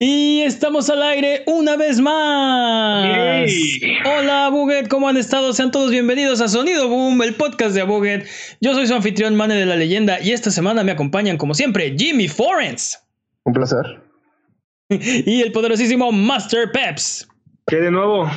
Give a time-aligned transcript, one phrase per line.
[0.00, 3.48] Y estamos al aire una vez más.
[4.04, 5.52] Hola, Buget, ¿cómo han estado?
[5.52, 8.26] Sean todos bienvenidos a Sonido Boom, el podcast de Abuget.
[8.60, 11.94] Yo soy su anfitrión, Mane de la Leyenda, y esta semana me acompañan, como siempre,
[11.96, 13.00] Jimmy Forens.
[13.44, 14.02] Un placer.
[14.90, 17.28] Y el poderosísimo Master Peps.
[17.68, 18.28] ¿Qué de nuevo?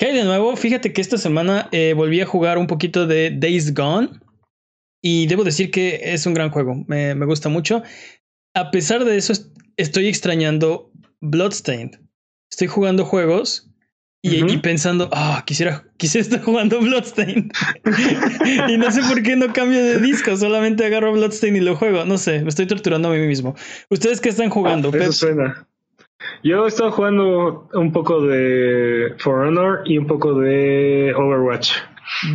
[0.00, 0.56] ¿Qué hay de nuevo?
[0.56, 4.10] Fíjate que esta semana eh, volví a jugar un poquito de Days Gone.
[5.00, 6.84] Y debo decir que es un gran juego.
[6.88, 7.84] Me, me gusta mucho.
[8.52, 9.32] A pesar de eso,
[9.76, 10.90] estoy extrañando
[11.24, 11.98] Bloodstained.
[12.50, 13.68] Estoy jugando juegos
[14.22, 17.50] y, y pensando, ah, quisiera, quisiera estar jugando Bloodstained.
[18.68, 22.04] y no sé por qué no cambio de disco, solamente agarro Bloodstained y lo juego.
[22.04, 23.54] No sé, me estoy torturando a mí mismo.
[23.90, 24.90] ¿Ustedes qué están jugando?
[24.94, 25.66] Ah, eso suena.
[26.42, 31.72] Yo he estado jugando un poco de For Honor y un poco de Overwatch.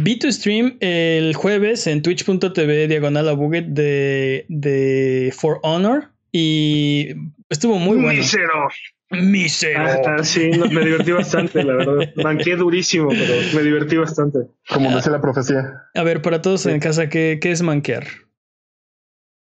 [0.01, 7.15] Vi tu stream el jueves en twitch.tv diagonal a buget de, de For Honor y
[7.49, 8.19] estuvo muy bueno.
[8.19, 8.69] Mísero.
[9.11, 9.79] Mísero.
[10.05, 12.13] Ah, sí, no, me divertí bastante, la verdad.
[12.23, 14.39] Manqué durísimo, pero me divertí bastante.
[14.69, 15.87] Como dice la profecía.
[15.95, 18.05] A ver, para todos en casa, ¿qué, qué es manquear?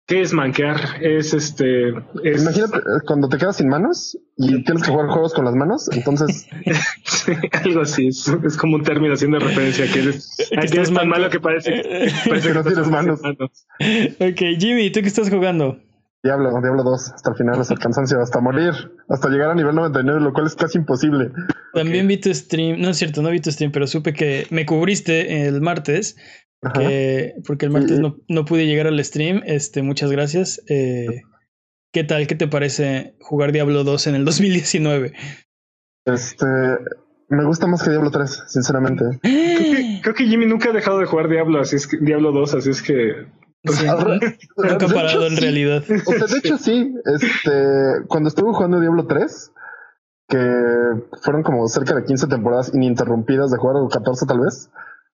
[0.08, 0.80] ¿Qué es manquear?
[1.02, 1.90] Es este.
[2.24, 2.42] Es...
[2.42, 5.90] Imagínate eh, cuando te quedas sin manos y tienes que jugar juegos con las manos,
[5.92, 6.48] entonces.
[7.04, 8.08] sí, algo así.
[8.08, 11.42] Es, es, como un término haciendo referencia que eres, que estás eres tan malo que
[11.42, 13.20] parece, parece Que no tienes manos.
[13.22, 15.78] Ok, Jimmy, ¿tú qué estás jugando?
[16.28, 18.74] Diablo, Diablo 2, hasta el final, hasta el cansancio, hasta morir,
[19.08, 21.32] hasta llegar a nivel 99, lo cual es casi imposible.
[21.74, 24.66] También vi tu stream, no es cierto, no vi tu stream, pero supe que me
[24.66, 26.18] cubriste el martes,
[26.62, 29.42] porque el martes no pude llegar al stream.
[29.46, 30.62] Este, muchas gracias.
[30.68, 31.22] Eh,
[31.94, 32.28] ¿Qué tal?
[32.28, 35.14] ¿Qué te parece jugar Diablo 2 en el 2019?
[36.06, 36.46] Este.
[37.30, 39.04] Me gusta más que Diablo 3, sinceramente.
[39.22, 42.32] Creo que, creo que Jimmy nunca ha dejado de jugar Diablo, así es que Diablo
[42.32, 43.28] 2, así es que.
[43.74, 45.42] Sí, nunca parado hecho, en sí.
[45.42, 45.84] realidad.
[45.84, 49.52] O sea, de hecho sí, este, cuando estuve jugando Diablo 3,
[50.28, 50.38] que
[51.22, 54.70] fueron como cerca de 15 temporadas ininterrumpidas de jugar, o 14 tal vez,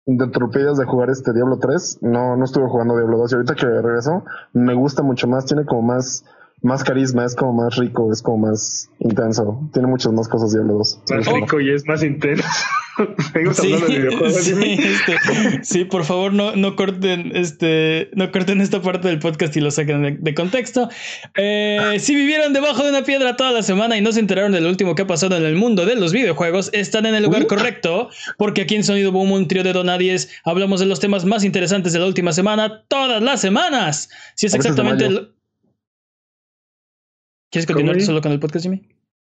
[0.07, 3.67] ininterrumpidas de jugar este Diablo 3, no, no estuve jugando Diablo 2 y ahorita que
[3.67, 6.25] regreso, me gusta mucho más, tiene como más,
[6.63, 10.75] más carisma, es como más rico, es como más intenso, tiene muchas más cosas Diablo
[10.75, 11.03] 2.
[11.11, 12.45] Más rico y es más intenso.
[13.55, 14.35] Sí, de videojuegos.
[14.45, 15.17] sí, este,
[15.63, 19.71] sí, por favor, no, no corten este, no corten esta parte del podcast y lo
[19.71, 20.89] saquen de, de contexto.
[21.37, 24.61] Eh, si vivieron debajo de una piedra toda la semana y no se enteraron de
[24.61, 27.45] lo último que ha pasado en el mundo de los videojuegos, están en el lugar
[27.45, 27.47] Uh.
[27.47, 31.45] correcto, porque aquí en Sonido Boom, un trío de donadies, hablamos de los temas más
[31.45, 34.09] interesantes de la última semana, todas las semanas.
[34.35, 35.33] Si es exactamente el-
[37.51, 38.83] ¿Quieres continuar solo con el podcast, Jimmy?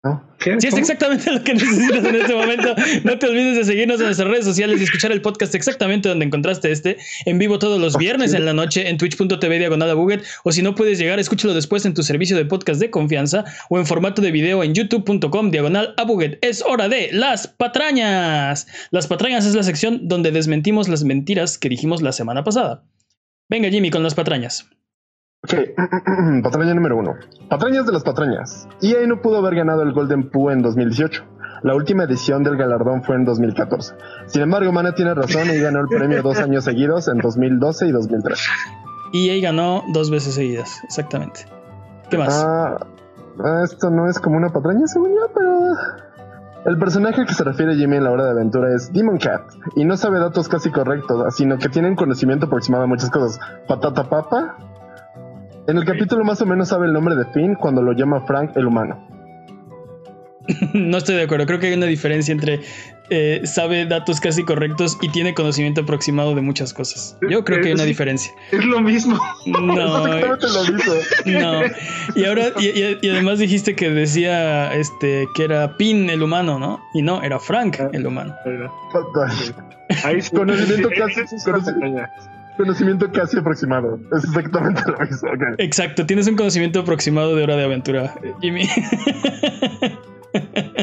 [0.03, 0.23] ¿No?
[0.39, 0.59] ¿Qué?
[0.59, 4.07] Si es exactamente lo que necesitas en este momento, no te olvides de seguirnos en
[4.07, 7.97] nuestras redes sociales y escuchar el podcast exactamente donde encontraste este, en vivo todos los
[7.97, 9.89] viernes en la noche en twitch.tv diagonal
[10.43, 13.79] o si no puedes llegar, escúchalo después en tu servicio de podcast de confianza o
[13.79, 15.95] en formato de video en youtube.com diagonal.
[16.41, 18.67] Es hora de las patrañas.
[18.91, 22.83] Las patrañas es la sección donde desmentimos las mentiras que dijimos la semana pasada.
[23.49, 24.67] Venga Jimmy con las patrañas.
[25.43, 25.53] Ok,
[26.43, 27.15] patraña número uno.
[27.49, 28.65] Patrañas de las patrañas.
[28.81, 31.21] EA no pudo haber ganado el Golden Poo en 2018.
[31.63, 33.93] La última edición del galardón fue en 2014.
[34.27, 37.91] Sin embargo, Mana tiene razón y ganó el premio dos años seguidos en 2012 y
[37.91, 38.41] 2013.
[39.13, 41.41] EA ganó dos veces seguidas, exactamente.
[42.09, 42.41] ¿Qué más?
[42.41, 42.87] Ah,
[43.43, 45.73] ah, esto no es como una patraña, según yo, pero...
[46.65, 49.41] El personaje al que se refiere Jimmy en la hora de aventura es Demon Cat,
[49.75, 53.39] y no sabe datos casi correctos, sino que tiene un conocimiento aproximado de muchas cosas.
[53.67, 54.57] Patata papa.
[55.67, 58.51] En el capítulo más o menos sabe el nombre de Finn cuando lo llama Frank
[58.55, 59.07] el humano.
[60.73, 61.45] No estoy de acuerdo.
[61.45, 62.59] Creo que hay una diferencia entre
[63.09, 67.17] eh, sabe datos casi correctos y tiene conocimiento aproximado de muchas cosas.
[67.29, 68.33] Yo creo que hay una diferencia.
[68.51, 69.17] Es lo mismo.
[69.45, 70.93] No, eh, Exactamente lo mismo.
[71.39, 71.61] no.
[72.15, 76.59] Y ahora, y, y- y además dijiste que decía este que era Pin el humano,
[76.59, 76.81] ¿no?
[76.93, 78.35] Y no, era Frank el humano.
[80.03, 80.35] Ahí sí.
[80.35, 81.21] Conocimiento casi-
[82.57, 83.99] Conocimiento casi aproximado.
[84.15, 85.29] Es exactamente lo mismo.
[85.57, 88.67] Exacto, tienes un conocimiento aproximado de hora de aventura, Jimmy.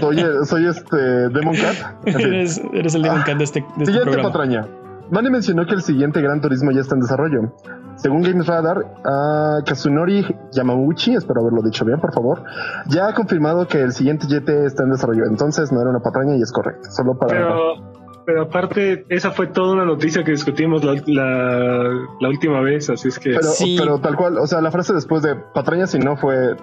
[0.01, 0.17] Soy,
[0.47, 1.77] soy este Demon Cat.
[2.07, 2.27] En fin.
[2.35, 4.33] eres, eres el Demon Cat de este, de este Siguiente programa.
[4.33, 4.67] patraña.
[5.11, 7.53] Manny mencionó que el siguiente Gran Turismo ya está en desarrollo.
[7.97, 12.45] Según Games Radar, ah, Kazunori Yamauchi, espero haberlo dicho bien, por favor,
[12.87, 15.25] ya ha confirmado que el siguiente GT está en desarrollo.
[15.29, 16.89] Entonces no era una patraña y es correcto.
[16.93, 17.33] Solo para.
[17.35, 18.00] Pero,
[18.31, 21.89] pero aparte, esa fue toda una noticia que discutimos la, la,
[22.21, 23.31] la última vez, así es que.
[23.31, 23.77] Pero, Sí.
[23.77, 26.55] pero tal cual, o sea, la frase después de patraña si no fue,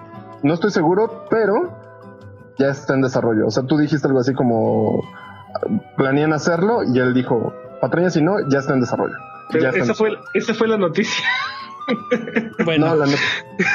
[0.42, 1.54] no estoy seguro, pero
[2.58, 3.46] ya está en desarrollo.
[3.46, 5.02] O sea, tú dijiste algo así como
[5.98, 9.14] planean hacerlo y él dijo patraña si no, ya está en desarrollo.
[9.52, 11.26] pero en esa, fue, esa fue la noticia.
[12.64, 12.94] bueno.
[12.94, 13.06] No,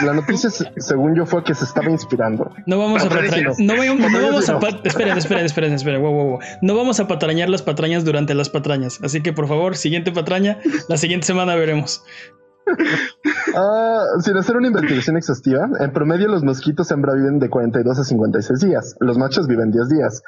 [0.06, 2.52] la, noticia, según yo, fue que se estaba inspirando.
[2.66, 3.54] No vamos a patrañar.
[3.60, 4.58] No, vamos a.
[4.84, 6.02] Esperen, esperen, esperen, esperen.
[6.02, 6.40] Wow, wow, wow.
[6.62, 9.00] No vamos a patrañar las patrañas durante las patrañas.
[9.04, 10.60] Así que, por favor, siguiente patraña.
[10.90, 12.04] La siguiente semana veremos.
[13.56, 18.04] Ah, sin hacer una investigación exhaustiva, en promedio los mosquitos hembra viven de 42 a
[18.04, 20.24] 56 días, los machos viven 10 días.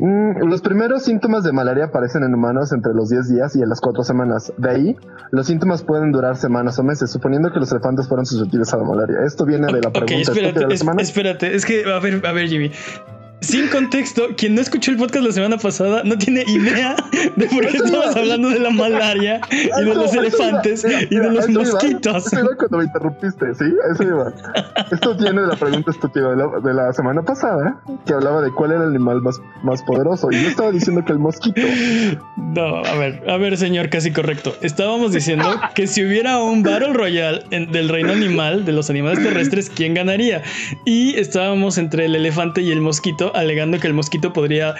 [0.00, 3.68] Mm, los primeros síntomas de malaria aparecen en humanos entre los 10 días y en
[3.68, 4.52] las 4 semanas.
[4.56, 4.96] De ahí,
[5.32, 8.84] los síntomas pueden durar semanas o meses, suponiendo que los elefantes fueron susceptibles a la
[8.84, 9.18] malaria.
[9.26, 10.14] Esto viene de la pregunta.
[10.14, 11.02] espérate, de la semana.
[11.02, 12.70] espérate, es que, a ver, a ver, Jimmy.
[13.40, 16.96] Sin contexto, quien no escuchó el podcast la semana pasada no tiene idea
[17.36, 21.48] de por qué estamos hablando de la malaria y de los elefantes y de los
[21.48, 22.26] mosquitos.
[22.26, 23.64] eso iba cuando me interrumpiste, ¿sí?
[23.92, 24.32] Eso iba.
[24.90, 28.82] Esto viene de la pregunta estúpida de la, semana pasada, que hablaba de cuál era
[28.82, 30.28] el animal más, más poderoso.
[30.32, 31.60] Y yo estaba diciendo que el mosquito.
[32.36, 34.54] No, a ver, a ver, señor, casi correcto.
[34.62, 39.70] Estábamos diciendo que si hubiera un Battle Royale del reino animal, de los animales terrestres,
[39.70, 40.42] ¿quién ganaría?
[40.84, 44.74] Y estábamos entre el elefante y el mosquito alegando que el mosquito podría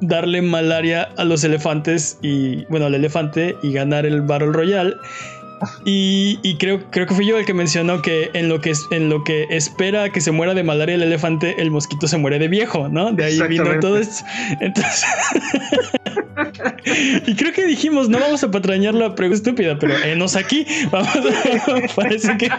[0.00, 4.94] darle malaria a los elefantes y, bueno, al elefante y ganar el Battle Royale.
[5.84, 9.24] Y, creo, creo que fui yo el que mencionó que en lo que, en lo
[9.24, 12.88] que espera que se muera de malaria el elefante, el mosquito se muere de viejo,
[12.88, 13.12] ¿no?
[13.12, 14.24] De ahí vino todo esto.
[14.60, 15.04] Entonces.
[17.26, 20.66] y creo que dijimos, no vamos a patrañar la pregunta estúpida, pero enos aquí.
[20.90, 22.50] Vamos a, parece que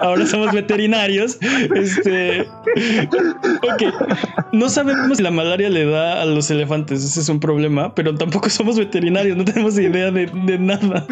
[0.00, 1.38] ahora somos veterinarios.
[1.74, 2.42] Este.
[2.42, 3.82] Ok.
[4.52, 7.04] No sabemos si la malaria le da a los elefantes.
[7.04, 9.36] Ese es un problema, pero tampoco somos veterinarios.
[9.36, 11.06] No tenemos idea de, de nada.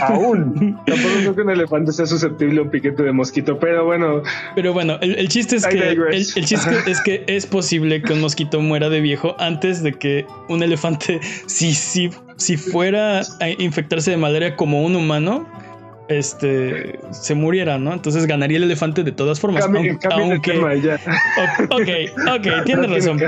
[0.00, 0.78] Aún.
[0.86, 4.22] Tampoco creo que un elefante sea susceptible a un piquete de mosquito, pero bueno.
[4.54, 8.60] Pero bueno, el, chiste es que el, chiste es que es posible que un mosquito
[8.60, 14.16] muera de viejo antes de que un elefante, si, si, si fuera a infectarse de
[14.16, 15.46] malaria como un humano,
[16.08, 17.92] este se muriera, ¿no?
[17.92, 19.64] Entonces ganaría el elefante de todas formas.
[19.64, 20.58] aunque,
[21.70, 21.88] Ok,
[22.28, 23.20] ok, tiene razón.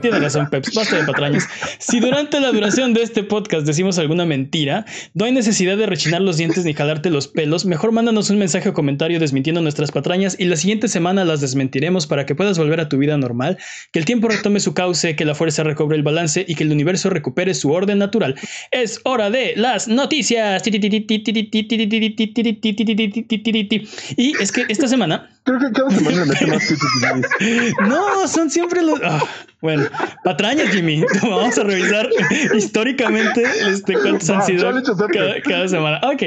[0.00, 0.74] Tiene razón, Peps.
[0.74, 1.46] Basta de patrañas.
[1.78, 4.84] Si durante la duración de este podcast decimos alguna mentira,
[5.14, 7.64] no hay necesidad de rechinar los dientes ni jalarte los pelos.
[7.64, 12.06] Mejor mándanos un mensaje o comentario desmintiendo nuestras patrañas y la siguiente semana las desmentiremos
[12.06, 13.58] para que puedas volver a tu vida normal,
[13.92, 16.72] que el tiempo retome su cauce, que la fuerza recobre el balance y que el
[16.72, 18.34] universo recupere su orden natural.
[18.70, 20.62] Es hora de las noticias.
[24.16, 25.30] Y es que esta semana.
[25.44, 26.72] Creo que cada semana le más
[27.88, 29.00] No, son siempre los.
[29.60, 29.84] bueno,
[30.24, 31.04] patrañas, Jimmy.
[31.22, 32.08] Vamos a revisar
[32.54, 34.72] históricamente este, cuántos han sido
[35.44, 36.00] cada, semana.
[36.02, 36.22] Ok.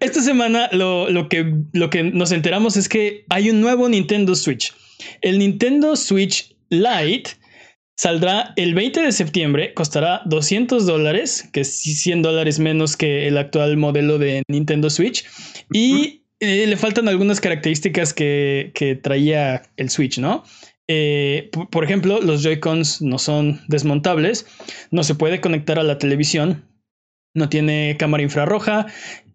[0.00, 4.34] esta semana lo, lo, que, lo que nos enteramos es que hay un nuevo Nintendo
[4.34, 4.72] Switch.
[5.20, 7.30] El Nintendo Switch Lite
[7.96, 13.38] Saldrá el 20 de septiembre, costará 200 dólares, que es 100 dólares menos que el
[13.38, 15.24] actual modelo de Nintendo Switch.
[15.72, 20.42] Y eh, le faltan algunas características que, traía el Switch, ¿no?
[20.88, 24.46] Eh, por ejemplo, los Joy-Cons no son desmontables,
[24.90, 26.68] no se puede conectar a la televisión,
[27.32, 28.86] no tiene cámara infrarroja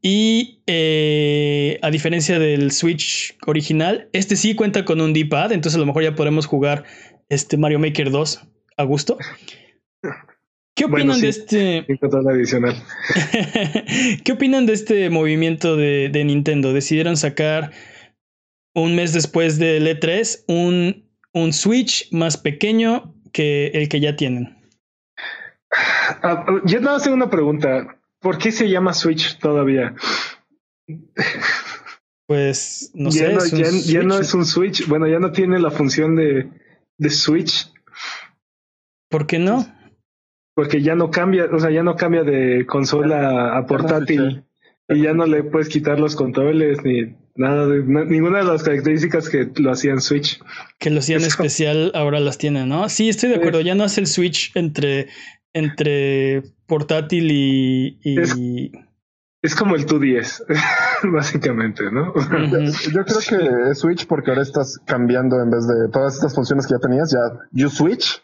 [0.01, 5.79] y eh, a diferencia del Switch original, este sí cuenta con un D-pad, entonces a
[5.79, 6.85] lo mejor ya podremos jugar
[7.29, 8.47] este Mario Maker 2
[8.77, 9.17] a gusto.
[10.75, 11.85] ¿Qué opinan de este?
[12.31, 12.75] Adicional.
[14.23, 16.73] ¿Qué opinan de este movimiento de, Nintendo?
[16.73, 17.71] Decidieron sacar
[18.73, 24.57] un mes después del E3 un, un Switch más pequeño que el que ya tienen.
[26.23, 27.99] Ah, yo nada tengo una pregunta.
[28.19, 29.95] ¿Por qué se llama Switch todavía?
[32.25, 33.35] Pues no sé.
[33.85, 34.87] ya, no es un Switch.
[34.87, 36.49] Bueno, ya no tiene la función de,
[36.99, 37.71] de Switch.
[39.09, 39.65] ¿Por qué no?
[40.53, 44.43] Porque ya no cambia, o sea, ya no cambia de consola a portátil
[44.87, 49.29] y ya no le puedes quitar los controles ni nada, de, ninguna de las características
[49.29, 50.39] que lo hacían Switch.
[50.77, 52.89] Que lo hacían especial ahora las tiene, ¿no?
[52.89, 55.07] Sí, estoy de acuerdo, ya no hace el Switch entre,
[55.53, 57.99] entre portátil y...
[58.03, 58.35] Es,
[59.57, 60.43] como el 2DS,
[61.13, 62.13] básicamente, ¿no?
[62.91, 66.67] Yo creo que es Switch porque ahora estás cambiando en vez de todas estas funciones
[66.67, 67.19] que ya tenías, ya
[67.51, 68.21] you Switch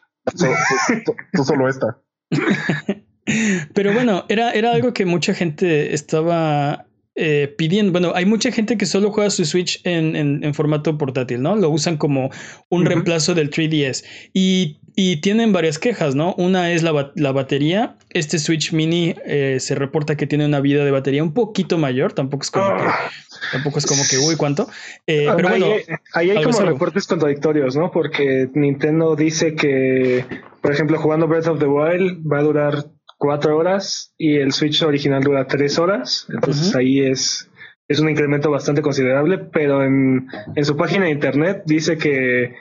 [1.34, 2.02] tú, solo esta.
[3.74, 7.92] Pero bueno, era, era algo que mucha gente estaba eh, pidiendo.
[7.92, 11.56] Bueno, hay mucha gente que solo juega su Switch en, en, formato portátil, ¿no?
[11.56, 12.30] Lo usan como
[12.70, 14.04] un reemplazo del 3DS.
[14.34, 16.34] Y, y, tienen varias quejas, ¿no?
[16.36, 17.98] Una es la, la batería.
[18.10, 22.14] Este Switch Mini eh, se reporta que tiene una vida de batería un poquito mayor.
[22.14, 22.84] Tampoco es como que.
[22.84, 23.10] Ah.
[23.52, 24.68] Tampoco es como que, uy, ¿cuánto?
[25.06, 25.68] Eh, pero bueno.
[26.14, 27.92] Ahí, hay como reportes contradictorios, ¿no?
[27.92, 30.26] Porque Nintendo dice que,
[30.62, 32.86] por ejemplo, jugando Breath of the Wild va a durar
[33.18, 36.28] cuatro horas y el Switch original dura tres horas.
[36.30, 37.50] Entonces ahí es
[37.88, 42.56] es un incremento bastante considerable, pero en, en su página de internet dice que,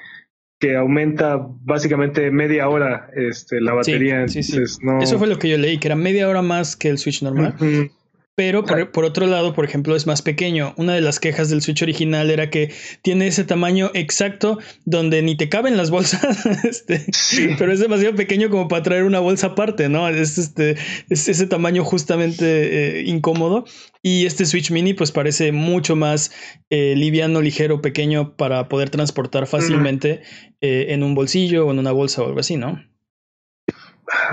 [0.65, 4.27] que aumenta básicamente media hora este, la batería.
[4.29, 4.63] Sí, sí,
[5.03, 7.55] Eso fue lo que yo leí, que era media hora más que el Switch normal.
[8.37, 10.75] Pero por, otro lado, por ejemplo, es más pequeño.
[10.77, 12.73] Una de las quejas del Switch original era que
[13.03, 17.07] tiene ese tamaño exacto donde ni te caben las bolsas, este,
[17.59, 20.09] pero es demasiado pequeño como para traer una bolsa aparte, ¿no?
[20.09, 20.77] Es, este,
[21.09, 23.67] es ese tamaño justamente eh, incómodo.
[24.03, 26.33] Y este Switch Mini pues parece mucho más
[26.71, 30.23] eh, liviano, ligero, pequeño para poder transportar fácilmente
[30.61, 32.83] eh, en un bolsillo o en una bolsa o algo así, ¿no?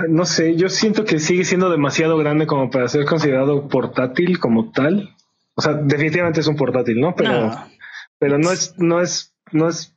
[0.08, 4.70] No sé, yo siento que sigue siendo demasiado grande como para ser considerado portátil como
[4.70, 5.14] tal.
[5.54, 7.14] O sea, definitivamente es un portátil, ¿no?
[7.14, 7.52] Pero,
[8.18, 9.96] pero no es, no es, no es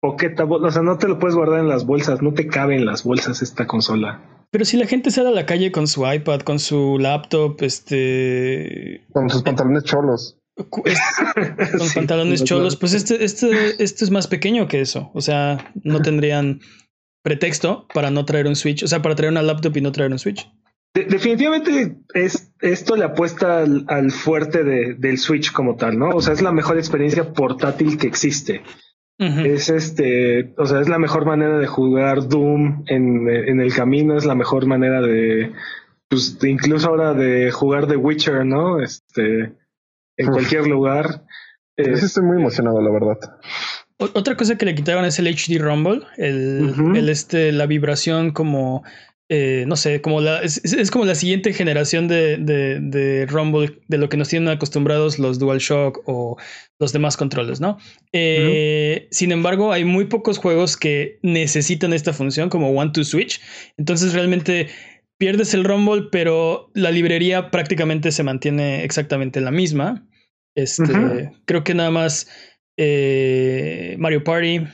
[0.00, 2.86] poqueta, o sea, no te lo puedes guardar en las bolsas, no te cabe en
[2.86, 4.22] las bolsas esta consola.
[4.50, 9.04] Pero si la gente sale a la calle con su iPad, con su laptop, este.
[9.12, 10.38] Con sus pantalones cholos.
[10.70, 10.84] con
[11.94, 15.10] pantalones cholos, pues este, este, este es más pequeño que eso.
[15.12, 16.60] O sea, no tendrían
[17.24, 20.12] pretexto para no traer un Switch, o sea, para traer una laptop y no traer
[20.12, 20.46] un Switch.
[20.94, 26.10] definitivamente es esto le apuesta al, fuerte del Switch como tal, ¿no?
[26.10, 28.62] O sea, es la mejor experiencia portátil que existe.
[29.18, 34.26] Es este, o sea, es la mejor manera de jugar Doom en, el camino, es
[34.26, 35.52] la mejor manera de,
[36.08, 38.82] pues, incluso ahora de jugar The Witcher, ¿no?
[38.82, 39.54] Este,
[40.16, 41.24] en cualquier lugar.
[41.76, 43.18] estoy muy emocionado, la verdad.
[44.14, 48.82] Otra cosa que le quitaron es el HD Rumble, el, este, la vibración como,
[49.28, 54.08] eh, no sé, como la, es, como la siguiente generación de, de, Rumble de lo
[54.08, 56.36] que nos tienen acostumbrados los DualShock o
[56.78, 57.78] los demás controles, ¿no?
[58.12, 63.40] Eh, sin embargo, hay muy pocos juegos que necesitan esta función como One to Switch,
[63.76, 64.68] entonces realmente
[65.18, 70.06] pierdes el Rumble, pero la librería prácticamente se mantiene exactamente la misma.
[70.56, 72.28] Este, creo que nada más
[72.76, 74.66] eh, Mario Party.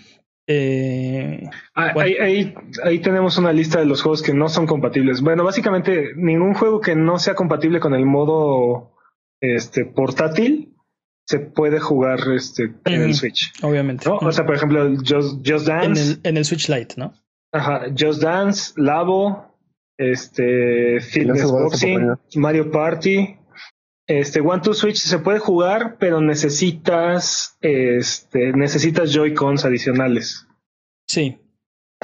[0.46, 5.20] Eh, ah, ahí, tenemos una lista de los juegos que no son compatibles.
[5.20, 8.96] Bueno, básicamente ningún juego que no sea compatible con el modo
[9.40, 10.74] este, portátil
[11.24, 13.52] se puede jugar este, en el Switch.
[13.62, 14.08] Obviamente.
[14.08, 16.18] O sea, por ejemplo, Just, Dance.
[16.24, 17.14] En el, Switch Lite, ¿no?
[17.52, 19.56] Ajá, Just Dance, Labo,
[19.96, 23.36] este, Fitness Boxing, Mario Party,
[24.18, 30.48] este One to Switch se puede jugar, pero necesitas, este, necesitas Joy-Cons adicionales.
[31.06, 31.38] Sí.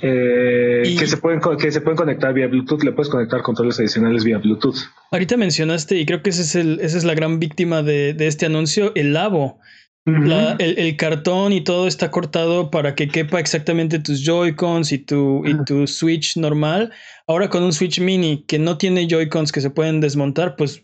[0.03, 4.23] Eh, que se pueden que se pueden conectar vía Bluetooth, le puedes conectar controles adicionales
[4.23, 4.77] vía Bluetooth.
[5.11, 8.47] Ahorita mencionaste, y creo que ese es el, esa es la gran víctima de, este
[8.47, 9.59] anuncio, el Labo.
[10.05, 15.65] el, cartón y todo está cortado para que quepa exactamente tus Joy-Cons y tu, y
[15.65, 16.93] tu Switch normal.
[17.27, 20.83] Ahora con un Switch mini que no tiene Joy-Cons que se pueden desmontar, pues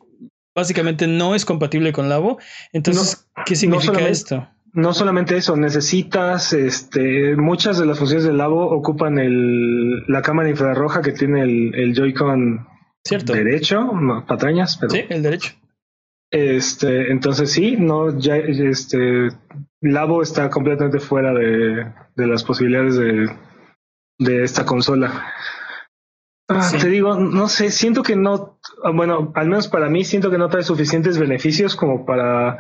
[0.55, 2.39] básicamente no es compatible con Labo.
[2.73, 4.49] Entonces, ¿qué significa esto?
[4.75, 10.49] No solamente eso, necesitas, este, muchas de las funciones del Labo ocupan el, la cámara
[10.49, 12.67] infrarroja que tiene el, el Joy-Con
[13.27, 13.91] derecho,
[14.27, 14.91] patrañas, pero.
[14.91, 15.53] Sí, el derecho.
[16.31, 19.29] Este, entonces sí, no, ya, este,
[19.83, 23.31] Labo está completamente fuera de, de las posibilidades de,
[24.19, 25.27] de esta consola.
[26.55, 28.59] Ah, te digo, no sé, siento que no,
[28.95, 32.59] bueno, al menos para mí siento que no trae suficientes beneficios como para,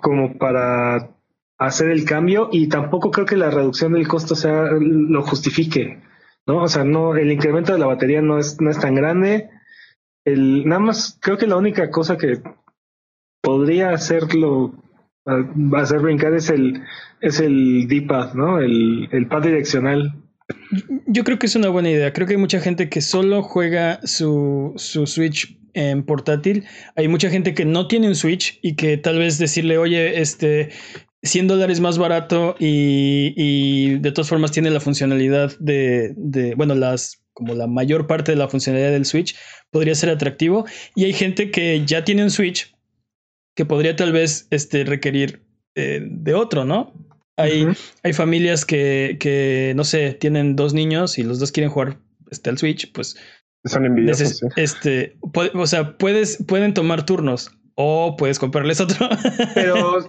[0.00, 1.10] como para
[1.58, 6.02] hacer el cambio y tampoco creo que la reducción del costo sea lo justifique,
[6.46, 6.62] ¿no?
[6.62, 9.50] O sea, no, el incremento de la batería no es, no es tan grande.
[10.24, 12.42] El, nada más, creo que la única cosa que
[13.42, 14.74] podría hacerlo,
[15.76, 16.82] hacer brincar es el,
[17.20, 18.58] es el D-pad, ¿no?
[18.58, 20.23] El, el pad direccional
[21.06, 22.12] yo creo que es una buena idea.
[22.12, 26.64] Creo que hay mucha gente que solo juega su, su, Switch en portátil.
[26.96, 30.70] Hay mucha gente que no tiene un Switch y que tal vez decirle, oye, este,
[31.22, 36.74] 100 dólares más barato y, y, de todas formas tiene la funcionalidad de, de, bueno,
[36.74, 39.36] las como la mayor parte de la funcionalidad del Switch
[39.70, 40.66] podría ser atractivo.
[40.94, 42.74] Y hay gente que ya tiene un Switch
[43.54, 46.92] que podría tal vez este, requerir eh, de otro, ¿no?
[47.36, 47.66] Hay,
[48.02, 51.98] hay familias que, que, no sé, tienen dos niños y los dos quieren jugar
[52.30, 53.16] este, al Switch, pues.
[53.64, 54.40] Son envidiosos.
[54.56, 55.16] Este,
[55.54, 59.08] o sea, puedes, pueden tomar turnos o puedes comprarles otro.
[59.54, 60.02] Pero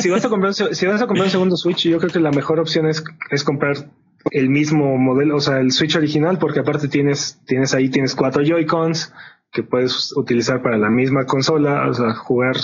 [0.00, 2.30] si vas a comprar, si vas a comprar un segundo Switch, yo creo que la
[2.30, 3.90] mejor opción es, es comprar
[4.30, 8.42] el mismo modelo, o sea, el Switch original, porque aparte tienes, tienes ahí, tienes cuatro
[8.42, 9.12] Joy-Cons
[9.52, 12.56] que puedes utilizar para la misma consola, o sea, jugar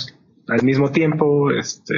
[0.49, 1.95] al mismo tiempo, este,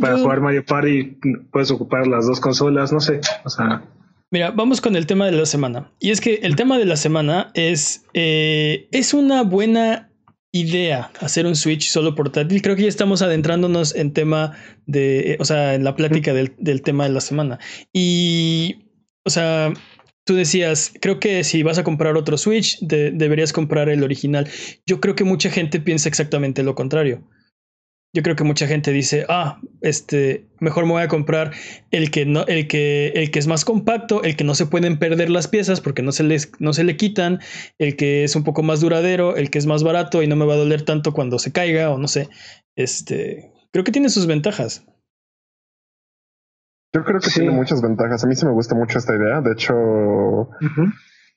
[0.00, 1.18] para jugar Mario Party
[1.50, 3.82] puedes ocupar las dos consolas, no sé, o sea.
[4.30, 5.92] Mira, vamos con el tema de la semana.
[6.00, 10.10] Y es que el tema de la semana es, eh, es una buena
[10.50, 12.62] idea hacer un Switch solo portátil.
[12.62, 14.56] Creo que ya estamos adentrándonos en tema
[14.86, 17.58] de, o sea, en la plática del, del tema de la semana.
[17.92, 18.88] Y,
[19.24, 19.72] o sea,
[20.24, 24.48] tú decías, creo que si vas a comprar otro Switch, deberías comprar el original.
[24.86, 27.22] Yo creo que mucha gente piensa exactamente lo contrario.
[28.14, 31.50] Yo creo que mucha gente dice, ah, este, mejor me voy a comprar
[31.90, 35.00] el que no, el que, el que es más compacto, el que no se pueden
[35.00, 37.40] perder las piezas porque no se les, no se le quitan,
[37.76, 40.46] el que es un poco más duradero, el que es más barato y no me
[40.46, 42.28] va a doler tanto cuando se caiga o no sé.
[42.76, 44.86] Este, creo que tiene sus ventajas.
[46.94, 48.22] Yo creo que tiene muchas ventajas.
[48.22, 49.40] A mí sí me gusta mucho esta idea.
[49.40, 49.74] De hecho,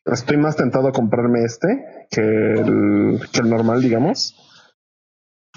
[0.06, 4.47] estoy más tentado a comprarme este que el, que el normal, digamos.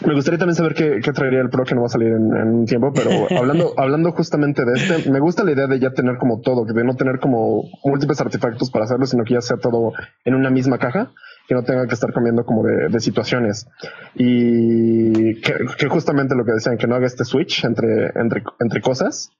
[0.07, 2.65] Me gustaría también saber qué, traería el Pro que no va a salir en, un
[2.65, 6.41] tiempo, pero hablando, hablando justamente de este, me gusta la idea de ya tener como
[6.41, 9.93] todo, de no tener como múltiples artefactos para hacerlo, sino que ya sea todo
[10.25, 11.11] en una misma caja,
[11.47, 13.67] que no tenga que estar cambiando como de, situaciones.
[14.15, 19.31] Y que, justamente lo que decían, que no haga este switch entre, entre, entre cosas.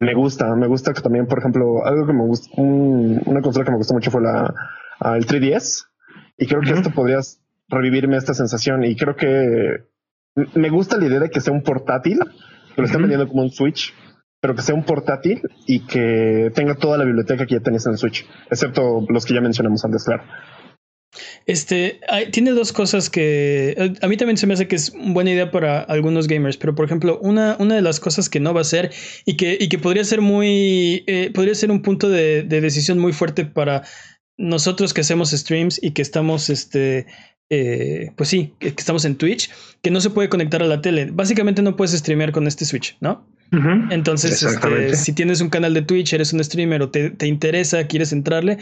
[0.00, 3.70] Me gusta, me gusta que también, por ejemplo, algo que me gusta, una consola que
[3.70, 4.52] me gustó mucho fue la,
[5.14, 5.86] el 3DS.
[6.36, 7.41] Y creo que esto podrías
[7.72, 9.86] revivirme esta sensación y creo que
[10.54, 12.18] me gusta la idea de que sea un portátil,
[12.74, 13.92] que lo están vendiendo como un Switch,
[14.40, 17.92] pero que sea un portátil y que tenga toda la biblioteca que ya tenés en
[17.92, 20.24] el Switch, excepto los que ya mencionamos antes, claro.
[21.44, 22.00] Este
[22.30, 25.80] tiene dos cosas que a mí también se me hace que es buena idea para
[25.80, 28.92] algunos gamers, pero por ejemplo, una, una de las cosas que no va a ser
[29.26, 32.98] y que, y que podría ser muy, eh, podría ser un punto de, de, decisión
[32.98, 33.82] muy fuerte para
[34.38, 37.06] nosotros que hacemos streams y que estamos este,
[37.54, 39.50] eh, pues sí, que estamos en Twitch,
[39.82, 41.10] que no se puede conectar a la tele.
[41.12, 43.26] Básicamente no puedes streamear con este Switch, ¿no?
[43.90, 48.14] Entonces, este, si tienes un canal de Twitch, eres un streamer o te, interesa, quieres
[48.14, 48.56] entrarle,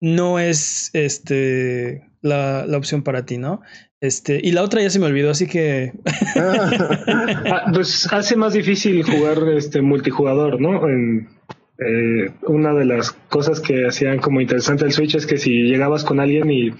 [0.00, 3.62] no es este, la, opción para ti, ¿no?
[4.00, 5.92] Este, y la otra ya se me olvidó, así que.
[6.36, 10.88] Ah, pues hace más difícil jugar este multijugador, ¿no?
[10.88, 11.28] En,
[11.78, 16.04] eh, una de las cosas que hacían como interesante el Switch es que si llegabas
[16.04, 16.72] con alguien y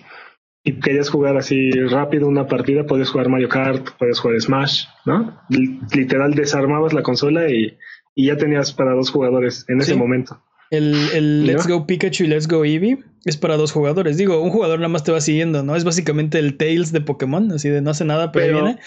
[0.66, 5.40] y querías jugar así rápido una partida, puedes jugar Mario Kart, puedes jugar Smash, ¿no?
[5.48, 7.78] Literal desarmabas la consola y,
[8.16, 10.42] ya tenías para dos jugadores en ese momento.
[10.70, 14.16] El, Let's Go Pikachu y Let's Go Eevee es para dos jugadores.
[14.16, 15.76] Digo, un jugador nada más te va siguiendo, ¿no?
[15.76, 18.80] Es básicamente el Tails de Pokémon, así de no hace nada, pero, viene.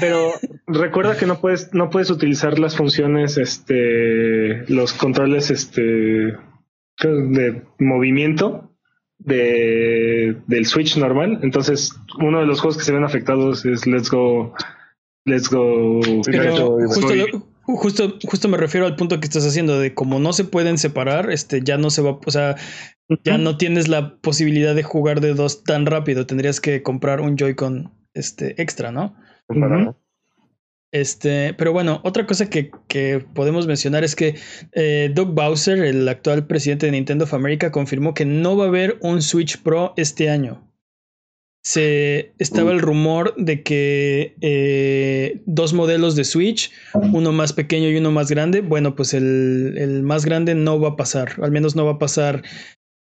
[0.00, 0.32] Pero
[0.66, 6.34] recuerda que no puedes, no puedes utilizar las funciones, este, los controles, este,
[7.02, 8.71] de movimiento
[9.24, 11.38] de, del Switch normal.
[11.42, 14.54] Entonces, uno de los juegos que se ven afectados es Let's Go.
[15.24, 16.00] Let's Go.
[17.62, 21.30] justo, justo, me refiero al punto que estás haciendo de como no se pueden separar,
[21.30, 22.56] este ya no se va, o sea,
[23.24, 26.26] ya no tienes la posibilidad de jugar de dos tan rápido.
[26.26, 29.14] Tendrías que comprar un Joy-Con este extra, ¿no?
[30.92, 32.70] Este, pero bueno, otra cosa que,
[33.34, 34.36] podemos mencionar es que
[34.72, 38.68] eh, Doug Bowser, el actual presidente de Nintendo of America, confirmó que no va a
[38.68, 40.68] haber un Switch Pro este año.
[41.64, 47.96] Se estaba el rumor de que eh, dos modelos de Switch, uno más pequeño y
[47.96, 48.60] uno más grande.
[48.60, 52.42] Bueno, pues el, más grande no va a pasar, al menos no va a pasar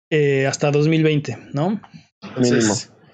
[0.09, 1.79] eh, hasta 2020, ¿no?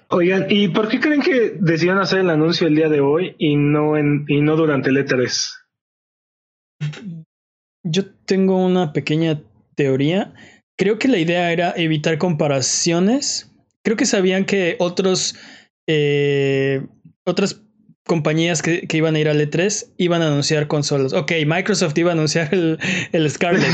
[0.08, 3.56] Oigan, ¿y por qué creen que decían hacer el anuncio el día de hoy y
[3.56, 5.52] no en y no durante el E3?
[7.82, 9.42] Yo tengo una pequeña
[9.74, 10.32] teoría.
[10.76, 13.52] Creo que la idea era evitar comparaciones.
[13.82, 15.36] Creo que sabían que otros
[15.86, 16.86] eh,
[17.24, 17.62] otras
[18.04, 21.12] compañías que, iban a ir al E3 iban a anunciar consolas.
[21.12, 22.78] Ok, Microsoft iba a anunciar el,
[23.12, 23.66] el Scarlet.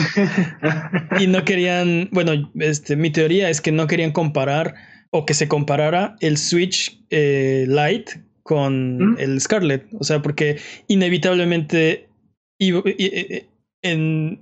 [1.20, 4.74] y no querían, bueno, este, mi teoría es que no querían comparar
[5.12, 9.86] o que se comparara el Switch eh, Lite con el Scarlet.
[10.00, 12.08] O sea, porque inevitablemente
[12.58, 13.46] eh,
[13.82, 14.40] en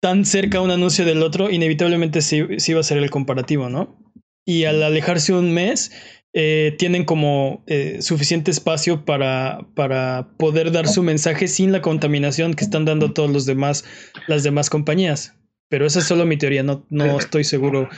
[0.00, 3.98] tan cerca un anuncio del otro, inevitablemente sí, iba a ser el comparativo, ¿no?
[4.46, 5.90] Y al alejarse un mes,
[6.32, 7.64] eh, tienen como
[8.00, 13.30] suficiente espacio para, para poder dar su mensaje sin la contaminación que están dando todos
[13.30, 13.84] los demás,
[14.28, 15.34] las demás compañías.
[15.68, 17.88] Pero esa es solo mi teoría, no, no estoy seguro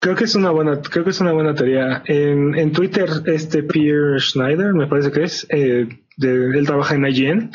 [0.00, 2.02] Creo que es una buena, creo que es una buena teoría.
[2.06, 7.50] En, en Twitter, este Pierre Schneider, me parece que es, eh, él trabaja en IGN,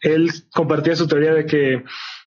[0.00, 1.84] él compartía su teoría de que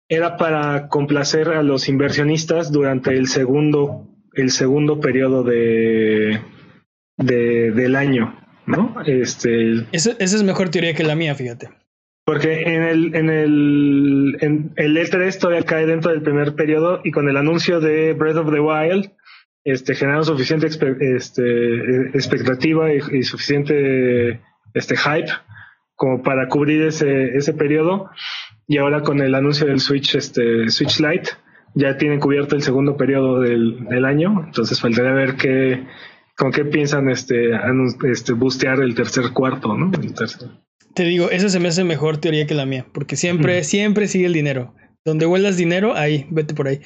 [0.08, 6.40] era para complacer a los inversionistas durante el segundo, el segundo periodo de,
[7.16, 8.96] de del año, ¿no?
[9.06, 9.86] Este.
[9.92, 11.70] Esa, esa es mejor teoría que la mía, fíjate.
[12.26, 17.12] Porque en el, en el, en el E3 todavía cae dentro del primer periodo y
[17.12, 19.12] con el anuncio de Breath of the Wild
[19.66, 24.40] este, generaron suficiente este, expectativa y, suficiente
[24.72, 25.30] este, hype
[25.96, 28.08] como para cubrir ese, ese periodo.
[28.68, 31.30] Y ahora con el anuncio del Switch, este, Switch Lite,
[31.74, 34.44] ya tienen cubierto el segundo periodo del, del año.
[34.46, 35.84] Entonces faltaría ver qué,
[36.36, 37.50] con qué piensan este,
[38.08, 39.90] este, bustear el tercer cuarto, ¿no?
[40.94, 44.26] Te digo, esa se me hace mejor teoría que la mía, porque siempre, siempre sigue
[44.26, 44.74] el dinero.
[45.04, 46.80] Donde huelas dinero, ahí, vete por ahí.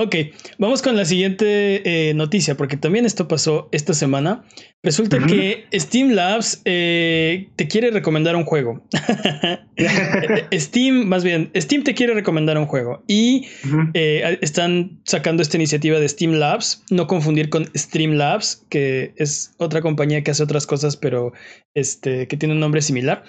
[0.00, 0.14] Ok,
[0.58, 4.44] vamos con la siguiente eh, noticia, porque también esto pasó esta semana.
[4.84, 8.80] Resulta que Steam Labs eh, te quiere recomendar un juego.
[10.54, 13.48] Steam, más bien, Steam te quiere recomendar un juego y
[13.94, 19.52] eh, están sacando esta iniciativa de Steam Labs, no confundir con Stream Labs, que es
[19.58, 21.32] otra compañía que hace otras cosas, pero
[21.74, 23.24] este, que tiene un nombre similar.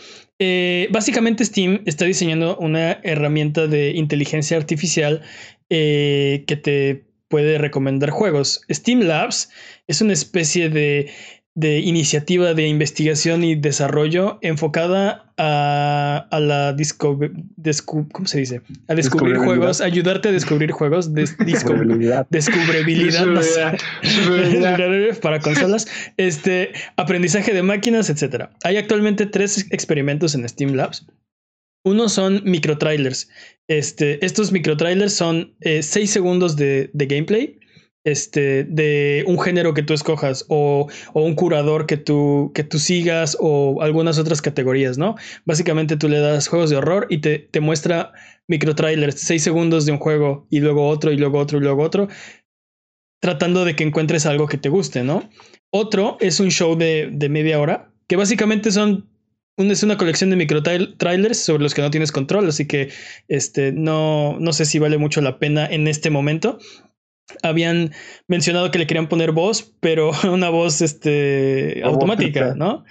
[0.91, 5.23] básicamente Steam está diseñando una herramienta de inteligencia artificial
[5.69, 8.61] eh, que te puede recomendar juegos.
[8.71, 9.49] Steam Labs
[9.87, 11.11] es una especie de,
[11.55, 16.75] iniciativa de investigación y desarrollo enfocada a, la
[17.85, 18.61] ¿cómo se dice?
[18.87, 22.27] A descubrir juegos, ayudarte a descubrir juegos, de, descubribilidad,
[25.21, 28.51] para consolas, este aprendizaje de máquinas, etcétera.
[28.63, 31.05] Hay actualmente tres experimentos en Steam Labs.
[31.83, 33.29] Uno son microtrailers.
[33.67, 37.57] Este, estos microtrailers son eh, seis segundos de, gameplay.
[38.05, 43.37] Este, de un género que tú escojas o, un curador que tú, que tú sigas
[43.39, 45.15] o algunas otras categorías, ¿no?
[45.45, 48.13] Básicamente tú le das juegos de horror y te, te muestra
[48.47, 52.07] microtrailers, seis segundos de un juego y luego otro y luego otro y luego otro,
[53.21, 55.29] tratando de que encuentres algo que te guste, ¿no?
[55.69, 59.09] Otro es un show de, de media hora, que básicamente son
[59.59, 62.89] es una colección de micro trailers sobre los que no tienes control, así que
[63.27, 66.59] este, no, no sé si vale mucho la pena en este momento.
[67.43, 67.91] Habían
[68.27, 72.85] mencionado que le querían poner voz, pero una voz este, automática, ¿no?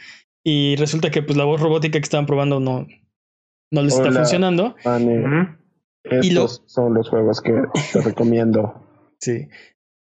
[0.44, 2.86] Y resulta que pues, la voz robótica que estaban probando no,
[3.70, 4.76] no les está funcionando.
[6.04, 7.52] Estos son los juegos que
[7.92, 8.84] te recomiendo.
[9.20, 9.48] Sí.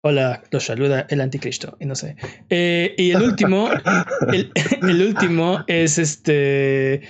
[0.04, 2.16] Hola, los saluda el anticristo, y no sé.
[2.50, 3.70] Eh, y el último,
[4.32, 7.02] el, último es este,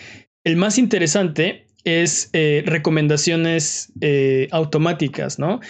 [0.45, 5.61] el más interesante es eh, recomendaciones eh, automáticas, ¿no?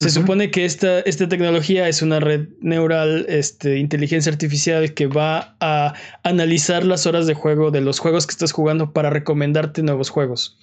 [0.00, 5.56] Se supone que esta, esta, tecnología es una red neural, este, inteligencia artificial que va
[5.60, 10.10] a analizar las horas de juego de los juegos que estás jugando para recomendarte nuevos
[10.10, 10.58] juegos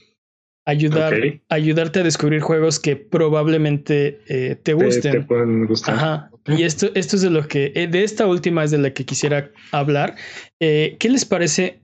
[0.66, 1.14] ayudar,
[1.50, 5.12] ayudarte a descubrir juegos que probablemente eh, te gusten.
[5.12, 5.96] Te, pueden gustar.
[5.96, 6.30] Ajá.
[6.48, 9.06] Y esto, esto es de lo que, eh, de esta última es de la que
[9.06, 10.16] quisiera hablar.
[10.60, 11.82] Eh, ¿Qué les parece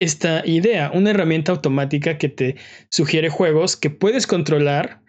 [0.00, 0.90] esta idea?
[0.94, 2.56] Una herramienta automática que te
[2.90, 5.00] sugiere juegos que puedes controlar.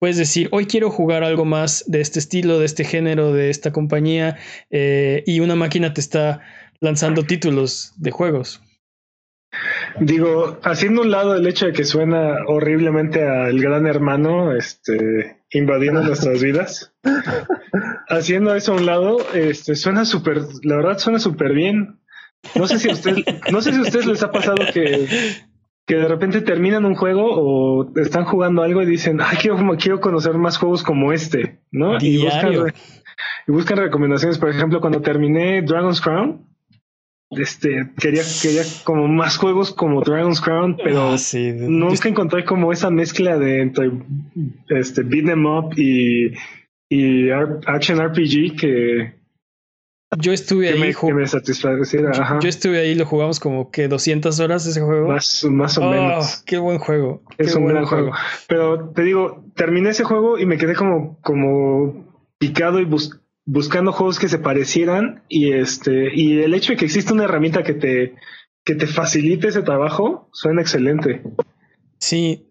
[0.00, 3.72] Puedes decir, hoy quiero jugar algo más de este estilo, de este género, de esta
[3.72, 4.38] compañía,
[4.70, 6.40] y una máquina te está
[6.78, 8.62] lanzando títulos de juegos.
[10.00, 16.02] Digo, haciendo un lado el hecho de que suena horriblemente al gran hermano, este, invadiendo
[16.02, 16.94] nuestras vidas.
[18.08, 22.00] Haciendo eso a un lado, este, suena súper, la verdad suena súper bien.
[22.54, 23.16] No sé si a usted,
[23.50, 25.08] no sé si a ustedes les ha pasado que,
[25.86, 30.00] que de repente terminan un juego o están jugando algo y dicen, ay, quiero, quiero
[30.00, 31.96] conocer más juegos como este, ¿no?
[32.00, 32.52] Y buscan,
[33.46, 34.38] y buscan recomendaciones.
[34.38, 36.46] Por ejemplo, cuando terminé Dragon's Crown,
[37.30, 42.90] este quería quería como más juegos como Dragon's Crown pero ah, nunca encontré como esa
[42.90, 43.90] mezcla de entre
[44.68, 46.32] este beat em up y
[46.90, 47.30] y
[47.66, 49.18] action RPG que
[50.16, 54.66] yo estuve ahí que me satisfaciera yo estuve ahí lo jugamos como que 200 horas
[54.66, 55.08] ese juego.
[55.08, 58.12] Más más o oh, menos qué buen juego es un gran juego.
[58.48, 62.06] pero te digo terminé ese juego y me quedé como como
[62.38, 66.84] picado y bus buscando juegos que se parecieran y este y el hecho de que
[66.84, 68.14] exista una herramienta que te
[68.62, 71.22] que te facilite ese trabajo suena excelente.
[71.98, 72.46] Sí,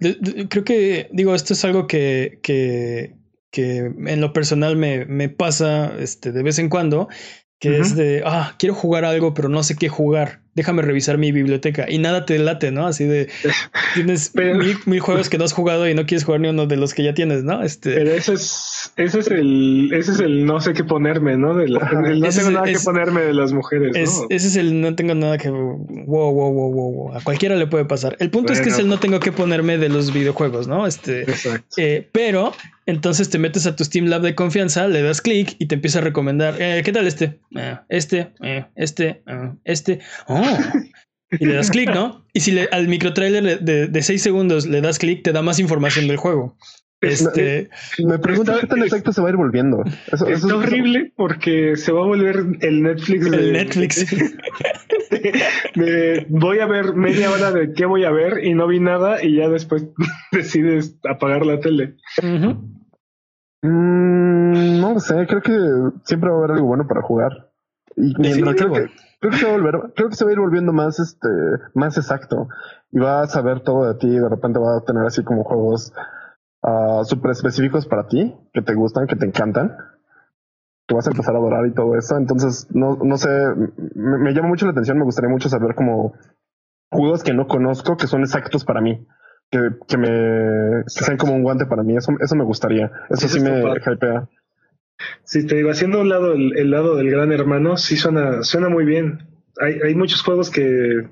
[0.49, 3.15] creo que digo esto es algo que que,
[3.51, 7.07] que en lo personal me, me pasa este de vez en cuando
[7.59, 10.41] que es de, ah, quiero jugar algo, pero no sé qué jugar.
[10.57, 11.85] Déjame revisar mi biblioteca.
[11.87, 12.87] Y nada te late, ¿no?
[12.87, 13.29] Así de,
[13.93, 16.95] tienes mil, juegos que no has jugado y no quieres jugar ni uno de los
[16.95, 17.61] que ya tienes, ¿no?
[17.61, 17.93] Este...
[17.93, 21.53] Pero ese es, ese es el, ese es el no sé qué ponerme, ¿no?
[21.53, 21.79] De no
[22.29, 23.91] tengo nada que ponerme de las mujeres.
[23.93, 24.25] ¿no?
[24.29, 27.85] Ese es el no tengo nada que, wow, wow, wow, wow, A cualquiera le puede
[27.85, 28.17] pasar.
[28.19, 30.87] El punto es que es el no tengo que ponerme de los videojuegos, ¿no?
[30.87, 31.75] Este, Exacto.
[31.77, 32.51] Eh, pero
[32.87, 35.99] entonces te metes a tu Steam Lab de confianza, le das clic y te empieza
[35.99, 37.37] a recomendar, eh, ¿qué tal este?
[37.53, 39.21] Eh, este, eh, este,
[39.65, 39.99] este.
[40.27, 40.41] Oh.
[41.29, 42.25] Y le das clic, ¿no?
[42.31, 45.59] Y si le, al microtrailer de, de 6 segundos le das clic, te da más
[45.59, 46.55] información del juego.
[46.99, 47.69] Este,
[48.03, 49.83] me pregunto qué tan exacto se va a ir volviendo.
[50.11, 53.25] Eso, es horrible porque se va a volver el Netflix.
[53.27, 54.05] El Netflix.
[56.29, 59.35] voy a ver media hora de qué voy a ver y no vi nada y
[59.35, 59.85] ya después
[60.31, 61.97] decides apagar la tele.
[63.61, 65.57] Mm, no sé, creo que
[66.03, 67.46] siempre va a haber algo bueno para jugar.
[67.97, 70.39] Y creo que, creo que se va a volver, creo que se va a ir
[70.39, 71.27] volviendo más este,
[71.73, 72.47] más exacto.
[72.91, 75.43] Y va a saber todo de ti, y de repente va a tener así como
[75.43, 75.91] juegos
[76.61, 79.75] uh, súper específicos para ti, que te gustan, que te encantan.
[80.87, 82.15] Que vas a empezar a adorar y todo eso.
[82.15, 83.29] Entonces, no, no sé,
[83.95, 86.13] me, me llama mucho la atención, me gustaría mucho saber como
[86.89, 89.05] juegos que no conozco que son exactos para mí
[89.49, 91.95] que, que me que sean como un guante para mí.
[91.95, 92.91] Eso, eso me gustaría.
[93.09, 94.29] Eso sí, me hypea.
[95.23, 98.85] Sí, te digo, haciendo un lado el, lado del gran hermano, sí suena, suena muy
[98.85, 99.27] bien.
[99.59, 101.07] Hay, hay muchos juegos que,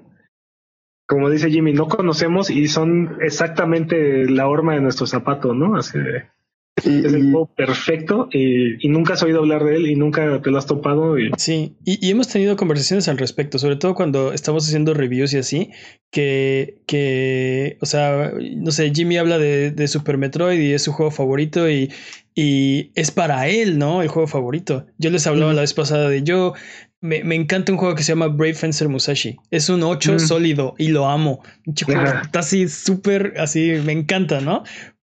[1.07, 5.75] como dice Jimmy, no conocemos y son exactamente la horma de nuestro zapato, ¿no?
[5.75, 6.29] Así de,
[6.77, 10.57] es el juego perfecto y, nunca has oído hablar de él y nunca te lo
[10.57, 11.17] has topado.
[11.17, 11.31] Y...
[11.37, 15.71] Sí, y, hemos tenido conversaciones al respecto, sobre todo cuando estamos haciendo reviews y así,
[16.11, 20.91] que, que o sea, no sé, Jimmy habla de, de Super Metroid y es su
[20.91, 21.91] juego favorito y,
[22.35, 24.01] y es para él, ¿no?
[24.01, 24.85] El juego favorito.
[24.97, 26.53] Yo les hablaba la vez pasada de yo,
[26.99, 29.37] me, me, encanta un juego que se llama Brave Fencer Musashi.
[29.51, 31.41] Es un 8 sólido y lo amo.
[31.65, 34.63] Un juego está así súper, así, me encanta, ¿no?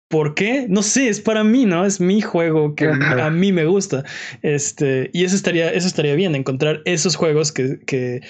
[0.10, 0.68] ¿Por qué?
[0.70, 1.86] No sé, es para mí, ¿no?
[1.86, 4.06] Es mi juego que a mí me gusta.
[4.42, 8.22] Este, y eso estaría, eso estaría bien, encontrar esos juegos que, que,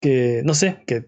[0.00, 1.06] que, no sé, que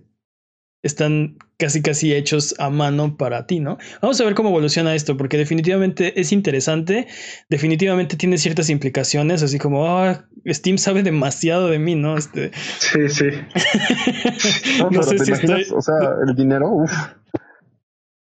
[0.84, 3.78] están casi casi hechos a mano para ti, ¿no?
[4.02, 7.08] Vamos a ver cómo evoluciona esto, porque definitivamente es interesante,
[7.48, 12.18] definitivamente tiene ciertas implicaciones, así como, ah, Steam sabe demasiado de mí, ¿no?
[12.18, 12.52] Este...
[12.78, 13.24] Sí, sí.
[14.90, 15.66] no, sé si estoy...
[15.74, 15.96] O sea,
[16.28, 16.92] el dinero, uff.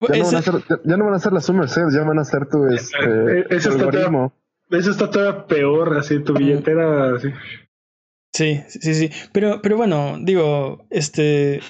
[0.00, 2.18] Ya, no van a hacer, ya, no van a hacer las summer sales, ya van
[2.18, 4.32] a hacer tu este, eh, eso, está todavía,
[4.70, 7.16] eso está todavía peor, así tu billetera.
[7.16, 7.28] Así.
[8.32, 9.10] Sí, sí, sí.
[9.32, 11.60] Pero, pero bueno, digo, este.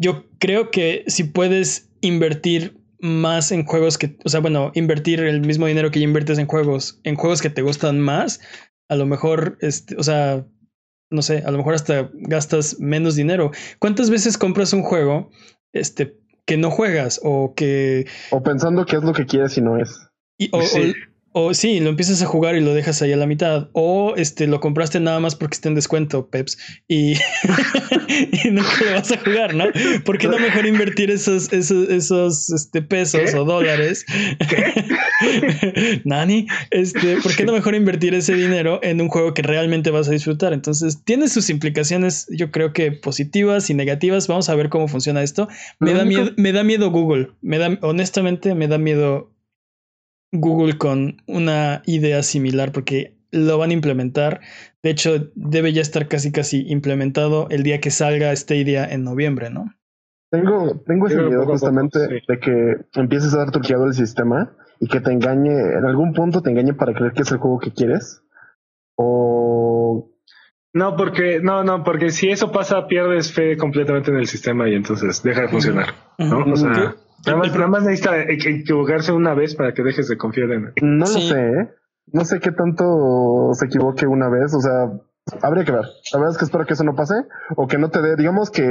[0.00, 5.40] Yo creo que si puedes invertir más en juegos que, o sea, bueno, invertir el
[5.40, 8.40] mismo dinero que ya inviertes en juegos, en juegos que te gustan más,
[8.88, 10.46] a lo mejor, este, o sea,
[11.10, 13.50] no sé, a lo mejor hasta gastas menos dinero.
[13.78, 15.30] ¿Cuántas veces compras un juego,
[15.72, 18.06] este, que no juegas o que...
[18.30, 20.08] O pensando qué es lo que quieres y no es.
[20.38, 20.62] Y, o,
[21.32, 23.68] o sí, lo empiezas a jugar y lo dejas ahí a la mitad.
[23.72, 26.58] O este lo compraste nada más porque está en descuento, Peps.
[26.88, 27.12] Y,
[28.44, 29.64] y no lo vas a jugar, ¿no?
[30.04, 34.06] ¿Por qué no mejor invertir esos, esos, esos este, pesos o dólares?
[36.04, 40.08] Nani, este, ¿por qué no mejor invertir ese dinero en un juego que realmente vas
[40.08, 40.52] a disfrutar?
[40.52, 44.28] Entonces, tiene sus implicaciones, yo creo que positivas y negativas.
[44.28, 45.48] Vamos a ver cómo funciona esto.
[45.78, 47.30] Me da miedo, me da miedo Google.
[47.42, 49.30] Me da, honestamente, me da miedo
[50.32, 54.40] Google con una idea similar porque lo van a implementar.
[54.82, 59.04] De hecho, debe ya estar casi casi implementado el día que salga esta idea en
[59.04, 59.74] noviembre, ¿no?
[60.30, 65.00] Tengo, tengo ese miedo justamente de que empieces a dar truqueado el sistema y que
[65.00, 68.22] te engañe, en algún punto te engañe para creer que es el juego que quieres.
[68.96, 69.37] O
[70.72, 74.74] no, porque, no, no, porque si eso pasa, pierdes fe completamente en el sistema y
[74.74, 75.94] entonces deja de funcionar.
[76.18, 76.44] ¿no?
[76.52, 76.94] O sea,
[77.26, 80.72] Nada más, necesita equivocarse una vez para que dejes de confiar en él.
[80.82, 81.70] No lo sé, ¿eh?
[82.12, 84.90] No sé qué tanto se equivoque una vez, o sea,
[85.42, 85.84] habría que ver.
[86.12, 87.14] La verdad es que espero que eso no pase,
[87.56, 88.66] o que no te dé, digamos que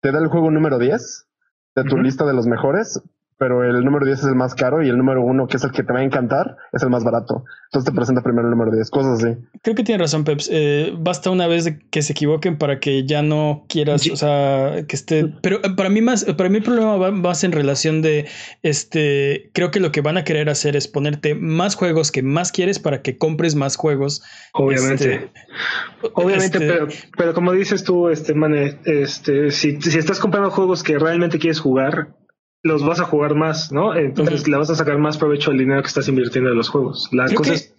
[0.00, 1.26] te dé el juego número 10
[1.76, 3.00] de tu lista de los mejores,
[3.38, 5.70] pero el número 10 es el más caro y el número 1, que es el
[5.70, 7.44] que te va a encantar, es el más barato.
[7.66, 9.36] Entonces te presenta primero el número 10, cosas así.
[9.62, 10.48] Creo que tiene razón, Peps.
[10.50, 14.96] Eh, basta una vez que se equivoquen para que ya no quieras, o sea, que
[14.96, 15.32] esté.
[15.40, 18.26] Pero eh, para mí más, para mí el problema va más en relación de,
[18.62, 22.50] este, creo que lo que van a querer hacer es ponerte más juegos que más
[22.50, 24.22] quieres para que compres más juegos.
[24.52, 25.14] Obviamente.
[25.14, 25.30] Este,
[26.14, 30.82] Obviamente, este pero, pero como dices tú, este, man, este, si, si estás comprando juegos
[30.82, 32.08] que realmente quieres jugar,
[32.62, 33.94] los vas a jugar más, ¿no?
[33.94, 37.08] Entonces le vas a sacar más provecho al dinero que estás invirtiendo en los juegos.
[37.12, 37.74] La cosa es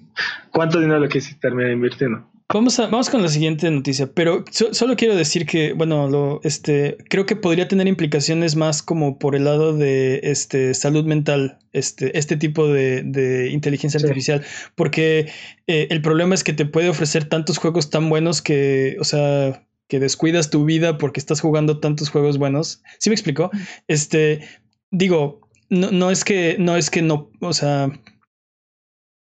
[0.51, 2.25] cuánto dinero le quieres terminar invirtiendo.
[2.51, 6.97] Vamos, a, vamos con la siguiente noticia, pero solo quiero decir que, bueno, lo, este,
[7.07, 12.17] creo que podría tener implicaciones más como por el lado de este, salud mental, este,
[12.17, 15.29] este tipo de, inteligencia artificial, porque
[15.67, 19.63] eh, el problema es que te puede ofrecer tantos juegos tan buenos que, o sea,
[19.87, 22.81] que descuidas tu vida porque estás jugando tantos juegos buenos.
[22.97, 23.51] ¿Sí me explico?
[23.87, 24.41] Este,
[24.91, 27.89] digo, no, no es que, no es que no, o sea,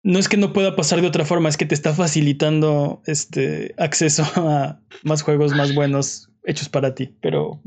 [0.02, 3.74] no es que no pueda pasar de otra forma, es que te está facilitando este
[3.78, 7.60] acceso a más juegos más buenos hechos para ti, pero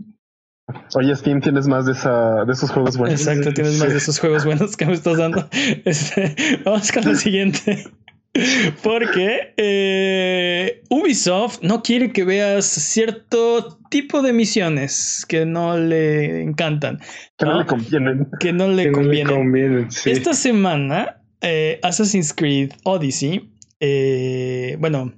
[0.96, 3.20] Oye, Steam, tienes más de, esa, de esos juegos buenos.
[3.20, 5.50] Exacto, tienes más de esos juegos buenos que me estás dando.
[5.86, 7.86] Este, vamos con la siguiente.
[8.84, 17.00] Porque eh, Ubisoft no quiere que veas cierto tipo de misiones que no le encantan.
[17.38, 18.28] Que no, le convienen.
[18.40, 19.90] Que no le convienen.
[20.06, 25.14] Esta semana, eh, Assassin's Creed Odyssey, eh, bueno,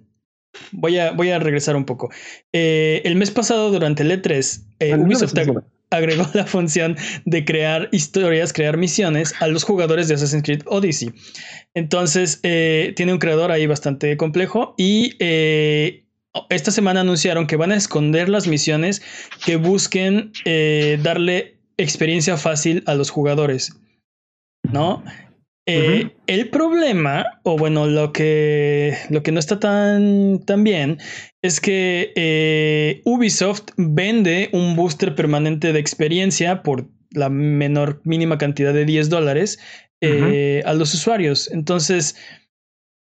[0.72, 2.10] voy a, voy a regresar un poco.
[2.52, 5.34] el mes pasado, durante el E3, Ubisoft
[5.94, 11.14] agregó la función de crear historias, crear misiones a los jugadores de Assassin's Creed Odyssey.
[11.74, 16.06] Entonces, eh, tiene un creador ahí bastante complejo y eh,
[16.50, 19.02] esta semana anunciaron que van a esconder las misiones
[19.46, 23.76] que busquen eh, darle experiencia fácil a los jugadores.
[24.72, 25.04] ¿No?
[25.66, 30.98] El problema, o bueno, lo que, lo que no está tan, tan bien,
[31.42, 38.86] es que Ubisoft vende un booster permanente de experiencia por la menor mínima cantidad de
[38.86, 39.60] 10 dólares
[40.02, 41.50] eh, a los usuarios.
[41.52, 42.18] Entonces,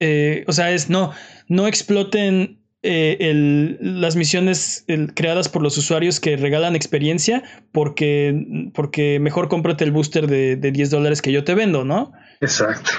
[0.01, 1.13] eh, o sea, es no,
[1.49, 9.49] no exploten eh, las misiones creadas por los usuarios que regalan experiencia porque, porque mejor
[9.49, 12.13] cómprate el booster de, 10 dólares que yo te vendo, ¿no?
[12.41, 12.91] Exacto.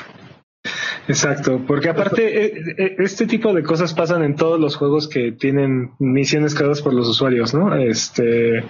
[1.09, 6.55] Exacto, porque aparte este tipo de cosas pasan en todos los juegos que tienen misiones
[6.55, 7.75] creadas por los usuarios, ¿no?
[7.75, 8.63] Este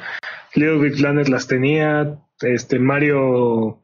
[0.56, 3.83] Little Big Planet las tenía, este Mario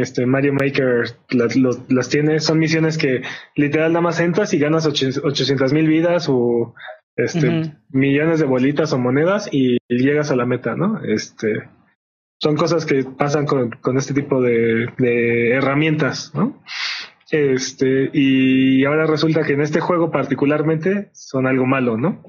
[0.00, 3.22] este Mario Maker las, tiene, son misiones que
[3.54, 6.74] literal nada más entras y ganas 800 mil vidas o
[7.16, 11.00] este, millones de bolitas o monedas y llegas a la meta, ¿no?
[11.02, 11.48] Este,
[12.38, 14.86] son cosas que pasan con, este tipo de,
[15.52, 16.62] herramientas, ¿no?
[17.30, 22.22] Este, y ahora resulta que en este juego particularmente son algo malo, ¿no?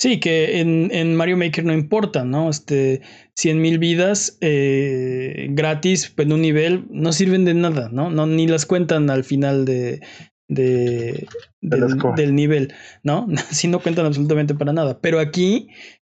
[0.00, 2.50] Sí, que en, en, Mario Maker no importa, ¿no?
[2.50, 3.02] Este,
[3.34, 8.08] 100 mil vidas eh, gratis en un nivel no sirven de nada, ¿no?
[8.08, 10.00] no ni las cuentan al final de,
[10.48, 11.26] de,
[11.60, 13.26] del, nivel, ¿no?
[13.50, 15.00] Sí, no cuentan absolutamente para nada.
[15.00, 15.68] Pero aquí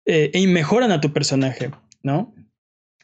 [0.06, 1.72] eh, y mejoran a tu personaje,
[2.04, 2.34] ¿no?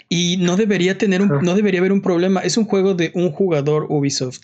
[0.10, 2.42] Y no debería tener un, no debería haber un problema.
[2.42, 4.44] Es un juego de un jugador Ubisoft.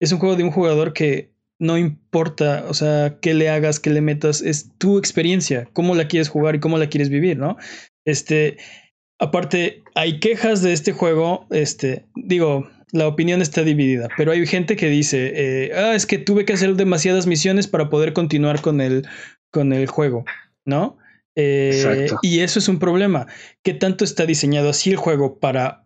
[0.00, 3.90] Es un juego de un jugador que no importa, o sea, qué le hagas, qué
[3.90, 7.58] le metas, es tu experiencia, cómo la quieres jugar y cómo la quieres vivir, ¿no?
[8.06, 8.56] Este,
[9.18, 14.74] aparte, hay quejas de este juego, este, digo, la opinión está dividida, pero hay gente
[14.74, 18.80] que dice, eh, ah, es que tuve que hacer demasiadas misiones para poder continuar con
[18.80, 19.06] el,
[19.52, 20.24] con el juego,
[20.64, 20.96] ¿no?
[21.36, 23.26] Eh, y eso es un problema.
[23.62, 25.84] ¿Qué tanto está diseñado así el juego para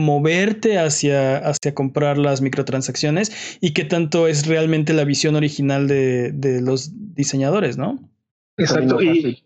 [0.00, 6.32] moverte hacia, hacia comprar las microtransacciones y qué tanto es realmente la visión original de,
[6.32, 7.98] de los diseñadores, ¿no?
[8.56, 9.00] Exacto.
[9.00, 9.44] Y,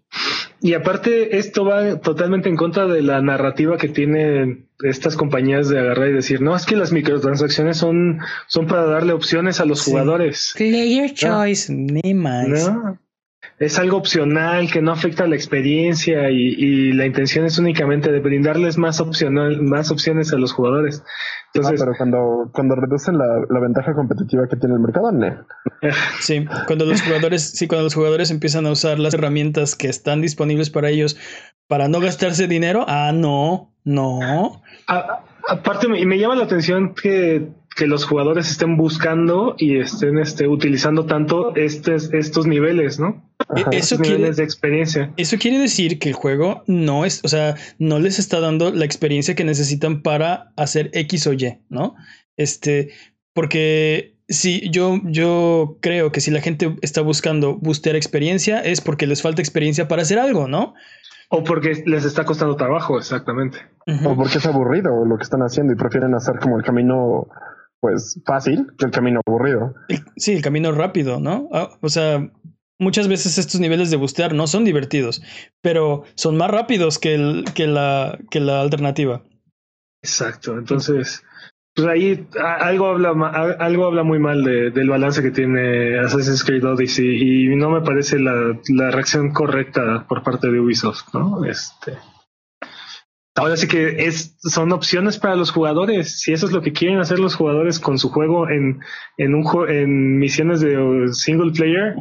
[0.60, 5.78] y, aparte, esto va totalmente en contra de la narrativa que tienen estas compañías de
[5.78, 9.82] agarrar y decir, no, es que las microtransacciones son, son para darle opciones a los
[9.82, 10.52] jugadores.
[10.56, 12.48] Player choice, ni más.
[12.48, 12.98] ¿No?
[13.58, 18.78] Es algo opcional que no afecta la experiencia y, la intención es únicamente de brindarles
[18.78, 21.02] más opcional, más opciones a los jugadores.
[21.52, 25.46] Entonces, pero cuando, cuando reducen la, ventaja competitiva que tiene el mercado, no.
[26.20, 30.20] Sí, cuando los jugadores, sí, cuando los jugadores empiezan a usar las herramientas que están
[30.20, 31.16] disponibles para ellos
[31.66, 34.62] para no gastarse dinero, ah, no, no.
[35.48, 40.46] aparte, me, me llama la atención que que los jugadores estén buscando y estén este,
[40.46, 43.22] utilizando tanto estos, estos niveles, ¿no?
[43.56, 45.12] E-, eso quiere, de experiencia.
[45.16, 48.84] Eso quiere decir que el juego no es, o sea, no les está dando la
[48.84, 51.94] experiencia que necesitan para hacer X o Y, ¿no?
[52.36, 52.90] Este,
[53.32, 59.06] porque si yo, yo creo que si la gente está buscando booster experiencia es porque
[59.06, 60.74] les falta experiencia para hacer algo, ¿no?
[61.30, 63.58] O porque les está costando trabajo, exactamente.
[64.04, 67.26] O porque es aburrido lo que están haciendo y prefieren hacer como el camino
[67.80, 69.74] pues fácil que el camino aburrido.
[70.16, 71.48] Sí, el camino rápido, ¿no?
[71.52, 72.30] Ah, o sea,
[72.78, 75.22] muchas veces estos niveles de bustear no son divertidos,
[75.62, 79.22] pero son más rápidos que, el, que, la, que la alternativa.
[80.02, 81.22] Exacto, entonces,
[81.74, 83.10] pues ahí algo habla,
[83.58, 87.80] algo habla muy mal de, del balance que tiene Assassin's Creed Odyssey y no me
[87.80, 91.44] parece la, la reacción correcta por parte de Ubisoft, ¿no?
[91.44, 91.96] Este.
[93.36, 96.20] Ahora sí que es, son opciones para los jugadores.
[96.20, 98.78] Si eso es lo que quieren hacer los jugadores con su juego en,
[99.18, 101.96] en un en misiones de single player,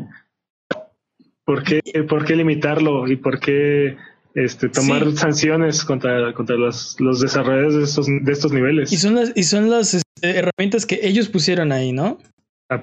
[1.46, 3.98] ¿por qué, por qué limitarlo y por qué
[4.36, 8.92] este, tomar sanciones contra, contra los, los desarrolladores de estos, de estos niveles?
[8.92, 12.18] Y son las, y son las este, herramientas que ellos pusieron ahí, ¿no?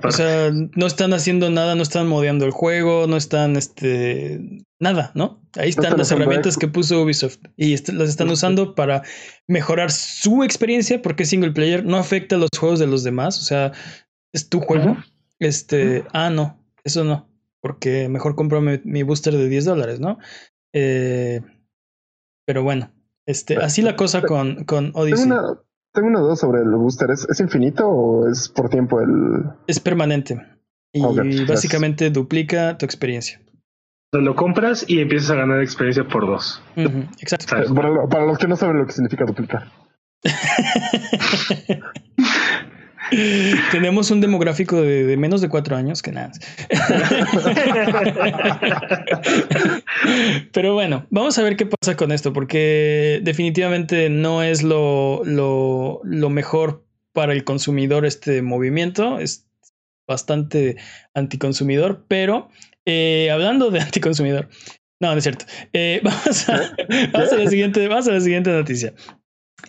[0.04, 4.40] O sea, no están haciendo nada, no están modeando el juego, no están, este,
[4.78, 5.42] nada, ¿no?
[5.56, 9.02] Ahí están las herramientas que puso Ubisoft y las están usando para
[9.48, 13.42] mejorar su experiencia porque single player no afecta a los juegos de los demás, o
[13.42, 13.72] sea,
[14.32, 14.96] es tu juego.
[15.40, 17.30] Este, ah, no, eso no,
[17.61, 20.18] porque mejor compro mi, booster de 10 dólares, ¿no?
[20.72, 21.40] Eh,
[22.46, 22.92] pero bueno,
[23.26, 25.30] este, así la cosa con, con Odyssey.
[25.92, 27.11] Tengo una duda sobre el booster.
[27.11, 29.44] ¿Es, infinito o es por tiempo el...?
[29.66, 30.40] Es permanente.
[30.92, 33.40] Y básicamente duplica tu experiencia.
[34.12, 36.62] Lo compras y empiezas a ganar experiencia por dos.
[37.20, 37.74] exacto.
[37.74, 39.70] para, los que no saben lo que significa duplicar.
[43.72, 46.32] Tenemos un demográfico de, menos de cuatro años que nada.
[50.52, 56.30] Pero bueno, vamos a ver qué pasa con esto, porque definitivamente no es lo, lo,
[56.30, 59.18] mejor para el consumidor este movimiento.
[59.18, 59.46] Es
[60.06, 60.76] bastante
[61.14, 62.50] anticonsumidor, pero
[62.84, 64.48] eh, hablando de anticonsumidor.
[65.00, 65.46] No, no es cierto.
[65.72, 68.92] Eh, vamos, a, la siguiente, vamos a la siguiente noticia.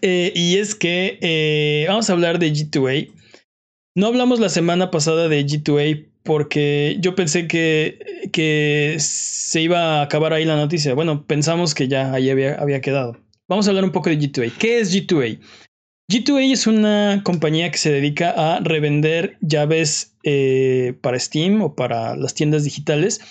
[0.01, 3.20] Eh, y es que vamos a hablar de G2A.
[3.93, 10.01] No hablamos la semana pasada de G2A porque yo pensé que, que se iba a
[10.03, 10.93] acabar ahí la noticia.
[10.93, 13.17] Bueno, pensamos que ya ahí había, había quedado.
[13.49, 14.53] Vamos a hablar un poco de G2A.
[14.57, 15.39] ¿Qué es G2A?
[16.09, 22.15] G2A es una compañía que se dedica a revender llaves eh, para Steam o para
[22.15, 23.21] las tiendas digitales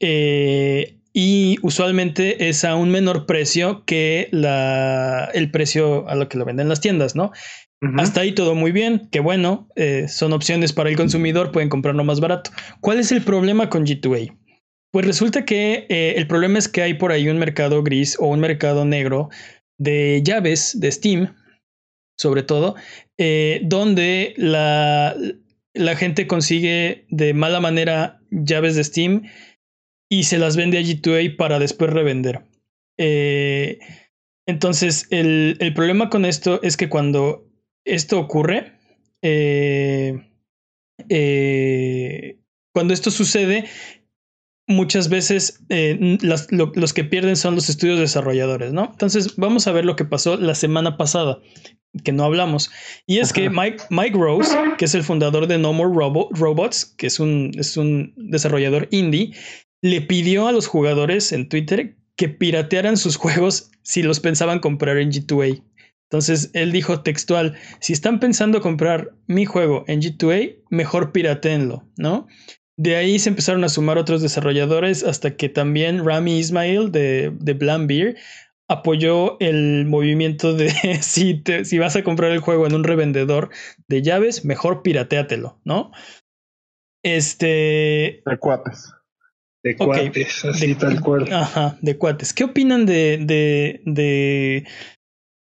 [0.00, 6.36] eh, y usualmente es a un menor precio que la, el precio a lo que
[6.36, 7.30] lo venden las tiendas, ¿no?
[7.96, 12.04] Hasta ahí todo muy bien, que bueno, eh, son opciones para el consumidor, pueden comprarlo
[12.04, 12.50] más barato.
[12.80, 14.36] ¿Cuál es el problema con G2A?
[14.92, 18.26] Pues resulta que eh, el problema es que hay por ahí un mercado gris o
[18.26, 19.28] un mercado negro
[19.78, 21.34] de llaves de Steam,
[22.16, 22.76] sobre todo,
[23.18, 25.16] eh, donde la,
[25.96, 29.22] gente consigue de mala manera llaves de Steam
[30.08, 32.44] y se las vende a G2A para después revender.
[34.46, 37.48] entonces, el, problema con esto es que cuando
[37.84, 38.72] esto ocurre,
[39.22, 40.28] eh,
[41.08, 42.38] eh,
[42.72, 43.64] cuando esto sucede,
[44.66, 48.90] muchas veces eh, los que pierden son los estudios desarrolladores, ¿no?
[48.92, 51.38] Entonces, vamos a ver lo que pasó la semana pasada,
[52.02, 52.70] que no hablamos.
[53.06, 55.92] Y es que Mike, Mike Rose, que es el fundador de No More
[56.30, 59.34] Robots, que es un, es un desarrollador indie,
[59.82, 64.98] le pidió a los jugadores en Twitter que piratearan sus juegos si los pensaban comprar
[64.98, 65.62] en G2A.
[66.14, 72.28] Entonces él dijo textual, si están pensando comprar mi juego en G2A, mejor piratenlo, ¿no?
[72.76, 77.52] De ahí se empezaron a sumar otros desarrolladores hasta que también Rami Ismail de, de
[77.54, 78.16] Beer
[78.68, 80.70] apoyó el movimiento de
[81.02, 83.50] si, si vas a comprar el juego en un revendedor
[83.88, 85.90] de llaves, mejor pirateatelo, ¿no?
[87.02, 88.22] Este.
[88.24, 88.94] De cuates.
[89.64, 91.32] De cuates, así tal cual.
[91.32, 92.32] Ajá, de cuates.
[92.32, 94.64] ¿Qué opinan de, de, de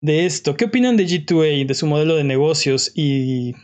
[0.00, 0.56] de esto.
[0.56, 3.54] ¿Qué opinan de G2A, de su modelo de negocios y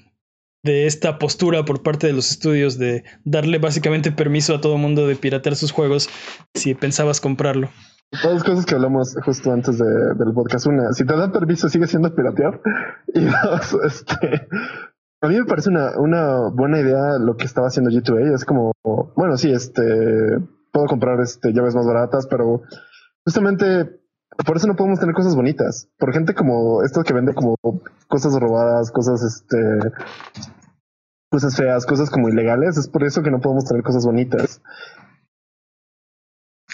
[0.64, 5.06] de esta postura por parte de los estudios de darle básicamente permiso a todo mundo
[5.06, 6.08] de piratear sus juegos
[6.54, 7.68] si pensabas comprarlo?
[8.22, 10.66] Todas cosas que hablamos justo antes de, del podcast.
[10.66, 12.60] Una, si te dan permiso, sigue siendo piratear.
[13.16, 14.48] Y dos, este,
[15.20, 18.34] a mí me parece una, una buena idea lo que estaba haciendo G2A.
[18.34, 18.72] Es como,
[19.14, 19.82] bueno, sí, este,
[20.72, 22.62] puedo comprar este, llaves más baratas, pero
[23.24, 24.00] justamente
[24.44, 25.88] por eso no podemos tener cosas bonitas.
[25.98, 27.56] Por gente como esto que vende como
[28.08, 29.92] cosas robadas, cosas este
[31.30, 34.62] cosas feas, cosas como ilegales, es por eso que no podemos tener cosas bonitas.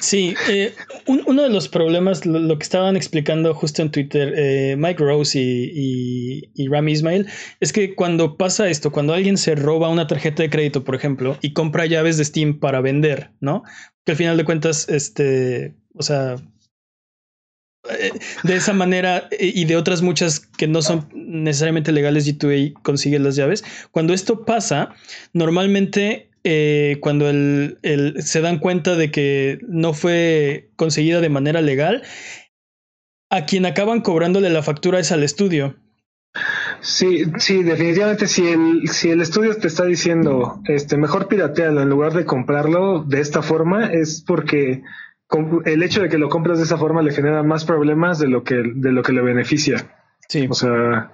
[0.01, 0.75] Sí, eh,
[1.07, 6.51] uno de los problemas, lo, que estaban explicando justo en Twitter eh, Mike Rose y,
[6.55, 7.27] y, Rami Ismail,
[7.61, 11.37] es que cuando pasa esto, cuando alguien se roba una tarjeta de crédito, por ejemplo,
[11.43, 13.63] y compra llaves de Steam para vender, ¿no?
[14.07, 16.37] Que al final de cuentas, este, o sea,
[18.43, 23.19] de esa manera eh, y de otras muchas que no son necesariamente legales, G2A consigue
[23.19, 23.65] las llaves.
[23.91, 24.95] Cuando esto pasa,
[25.33, 27.79] normalmente eh, cuando el,
[28.19, 32.03] se dan cuenta de que no fue conseguida de manera legal,
[33.31, 35.77] a quien acaban cobrándole la factura es al estudio.
[36.81, 41.91] Sí, sí, definitivamente si el, si el estudio te está diciendo, este, mejor piratealo en
[41.91, 44.83] lugar de comprarlo de esta forma, es porque
[45.65, 48.45] el hecho de que lo compras de esa forma le genera más problemas de lo
[48.45, 49.87] que, de lo que le beneficia.
[50.29, 50.47] Sí.
[50.49, 51.11] O sea,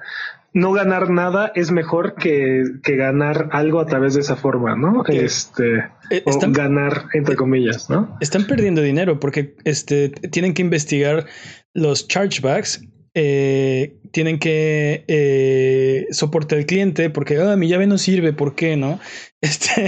[0.52, 5.04] no ganar nada es mejor que, que ganar algo a través de esa forma, ¿no?
[5.06, 8.16] Este, eh, o ganar entre comillas, ¿no?
[8.20, 11.26] Están perdiendo dinero porque este, tienen que investigar
[11.74, 12.82] los chargebacks
[13.18, 18.76] eh, tienen que eh, soportar al cliente porque ah, mi llave no sirve, ¿por qué
[18.76, 19.00] no?
[19.40, 19.86] Este,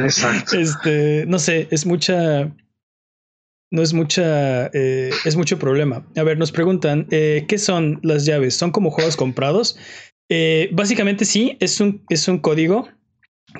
[0.00, 0.58] Exacto.
[0.58, 2.54] este, no sé, es mucha,
[3.72, 6.06] no es mucha, eh, es mucho problema.
[6.14, 8.54] A ver, nos preguntan, eh, ¿qué son las llaves?
[8.54, 9.76] ¿Son como juegos comprados?
[10.28, 12.88] Eh, básicamente sí, es un, es un código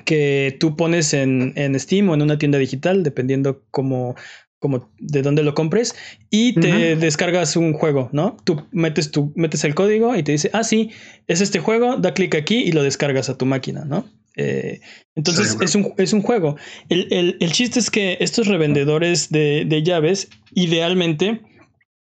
[0.05, 4.15] que tú pones en, en Steam o en una tienda digital, dependiendo cómo,
[4.59, 5.95] como de dónde lo compres
[6.29, 8.37] y te descargas un juego, ¿no?
[8.43, 10.91] Tú metes, tu, metes el código y te dice, ah, sí,
[11.27, 14.05] es este juego, da clic aquí y lo descargas a tu máquina, ¿no?
[14.35, 14.79] Eh,
[15.15, 16.55] entonces es, un, es un juego.
[16.89, 21.41] El, el- el chiste es que estos revendedores de, de llaves idealmente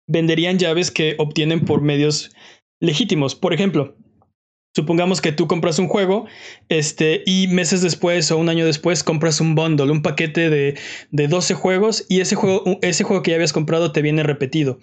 [0.07, 2.31] venderían llaves que obtienen por medios
[2.79, 3.33] legítimos.
[3.35, 3.95] Por ejemplo,
[4.75, 6.25] supongamos que tú compras un juego
[6.69, 10.77] este, y meses después o un año después compras un bundle, un paquete de,
[11.11, 14.79] de 12 juegos y ese juego, ese juego que ya habías comprado te viene repetido.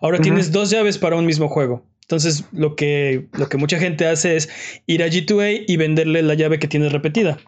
[0.00, 1.86] Ahora tienes dos llaves para un mismo juego.
[2.10, 4.48] Entonces, lo que, lo que mucha gente hace es
[4.88, 7.38] ir a G2A y venderle la llave que tienes repetida.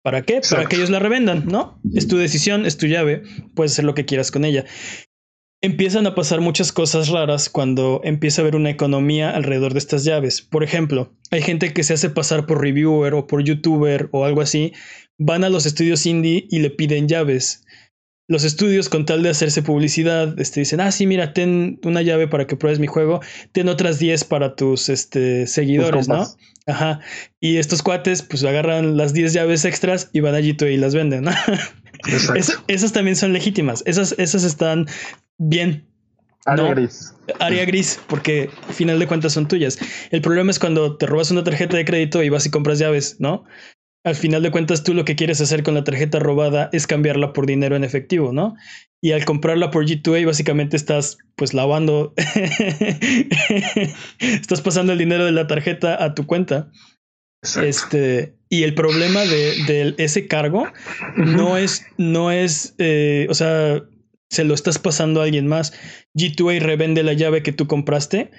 [0.00, 0.42] ¿Para qué?
[0.48, 1.80] Para que ellos la revendan, ¿no?
[1.92, 3.24] Es tu decisión, es tu llave,
[3.56, 4.64] puedes hacer lo que quieras con ella.
[5.60, 10.04] Empiezan a pasar muchas cosas raras cuando empieza a haber una economía alrededor de estas
[10.04, 10.40] llaves.
[10.40, 14.40] Por ejemplo, hay gente que se hace pasar por reviewer o por youtuber o algo
[14.40, 14.72] así,
[15.18, 17.64] van a los estudios indie y le piden llaves.
[18.32, 22.28] Los estudios, con tal de hacerse publicidad, este, dicen, ah, sí, mira, ten una llave
[22.28, 23.20] para que pruebes mi juego,
[23.52, 26.26] ten otras 10 para tus este, seguidores, ¿no?
[26.66, 27.00] Ajá.
[27.40, 31.24] Y estos cuates, pues agarran las 10 llaves extras y van allí y las venden,
[31.24, 31.30] ¿no?
[32.08, 32.34] Exacto.
[32.40, 33.82] Es- esas también son legítimas.
[33.84, 34.86] Esas, esas están
[35.36, 35.86] bien.
[36.46, 36.74] Área No.
[36.74, 37.14] gris.
[37.38, 39.78] Área gris, porque al final de cuentas son tuyas.
[40.10, 43.16] El problema es cuando te robas una tarjeta de crédito y vas y compras llaves,
[43.18, 43.44] ¿no?
[44.04, 47.32] Al final de cuentas, tú lo que quieres hacer con la tarjeta robada es cambiarla
[47.32, 48.56] por dinero en efectivo, ¿no?
[49.00, 52.12] Y al comprarla por G2A, básicamente estás pues lavando,
[54.18, 56.70] estás pasando el dinero de la tarjeta a tu cuenta.
[57.44, 57.68] Exacto.
[57.68, 60.66] Este, y el problema de, de ese cargo
[61.16, 63.82] no es, no es, eh, o sea,
[64.30, 65.72] se lo estás pasando a alguien más.
[66.14, 68.30] G2A revende la llave que tú compraste.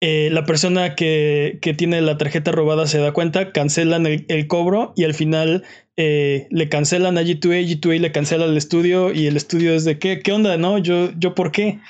[0.00, 4.46] Eh, la persona que, que tiene la tarjeta robada se da cuenta, cancelan el, el
[4.46, 5.64] cobro y al final
[5.96, 9.98] eh, le cancelan a G2A, G2A le cancela al estudio y el estudio es de
[9.98, 10.78] qué, qué onda, ¿no?
[10.78, 11.80] Yo, yo por qué?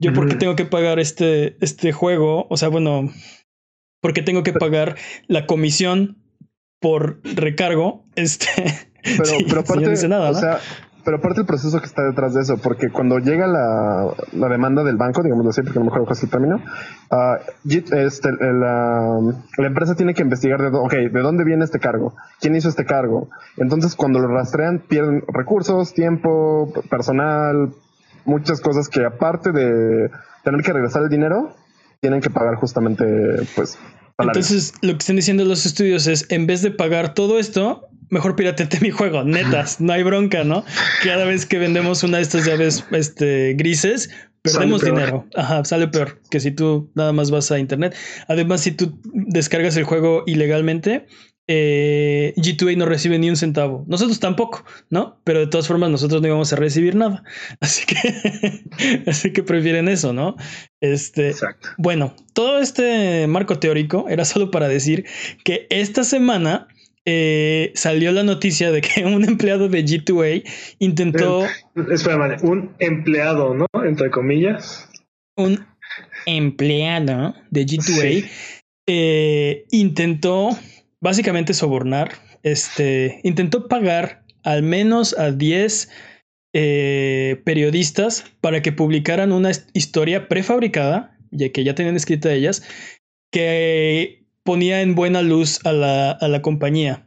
[0.00, 3.12] Yo por qué tengo que pagar este, este juego, o sea, bueno,
[4.00, 4.96] porque tengo que pagar
[5.26, 6.16] la comisión
[6.80, 8.48] por recargo, este,
[9.02, 10.40] Pero, sí, pero aparte, no nada, o ¿no?
[10.40, 10.60] sea,
[11.08, 14.84] pero aparte el proceso que está detrás de eso, porque cuando llega la, la demanda
[14.84, 16.60] del banco, digamos así, porque no me acuerdo es el término,
[17.64, 19.18] este, la,
[19.56, 23.30] empresa tiene que investigar de, de dónde viene este cargo, quién hizo este cargo.
[23.56, 27.72] Entonces, cuando lo rastrean, pierden recursos, tiempo, personal,
[28.26, 30.10] muchas cosas que aparte de
[30.44, 31.54] tener que regresar el dinero,
[32.00, 33.06] tienen que pagar justamente,
[33.56, 33.78] pues.
[34.18, 38.34] Entonces, lo que están diciendo los estudios es, en vez de pagar todo esto, mejor
[38.34, 40.64] piratete mi juego, netas, no hay bronca, ¿no?
[41.04, 44.10] Cada vez que vendemos una de estas llaves este, grises,
[44.42, 45.26] perdemos dinero.
[45.36, 47.94] Ajá, sale peor que si tú nada más vas a internet.
[48.26, 51.06] Además, si tú descargas el juego ilegalmente,
[51.48, 53.84] eh, G2A no recibe ni un centavo.
[53.88, 55.18] Nosotros tampoco, ¿no?
[55.24, 57.24] Pero de todas formas, nosotros no íbamos a recibir nada.
[57.60, 58.64] Así que,
[59.06, 60.36] así que prefieren eso, ¿no?
[60.80, 61.70] Este, Exacto.
[61.78, 65.06] bueno, todo este marco teórico era solo para decir
[65.42, 66.68] que esta semana
[67.06, 70.42] eh, salió la noticia de que un empleado de G2A
[70.78, 71.46] intentó
[71.90, 72.36] Espera, vale.
[72.42, 73.66] Un empleado, ¿no?
[73.84, 74.86] Entre comillas.
[75.36, 75.66] un
[76.26, 78.24] empleado de G2A Sí.
[78.86, 80.50] eh, intentó
[81.00, 85.90] básicamente sobornar, este, intentó pagar al menos a 10
[86.54, 92.62] eh, periodistas para que publicaran una his- historia prefabricada, ya que ya tenían escrita ellas,
[93.30, 97.06] que ponía en buena luz a la, a la compañía.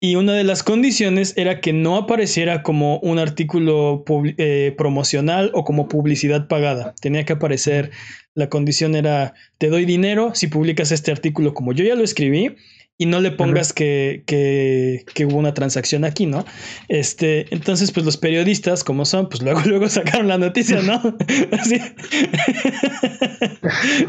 [0.00, 4.04] Y una de las condiciones era que no apareciera como un artículo
[4.36, 6.94] eh, promocional o como publicidad pagada.
[7.00, 7.90] Tenía que aparecer,
[8.34, 12.54] la condición era, te doy dinero si publicas este artículo como yo ya lo escribí
[12.98, 16.44] y no le pongas que, que, que hubo una transacción aquí, ¿no?
[16.88, 20.94] Este, entonces, pues los periodistas, como son, pues luego, luego sacaron la noticia, ¿no?
[21.52, 21.80] Así.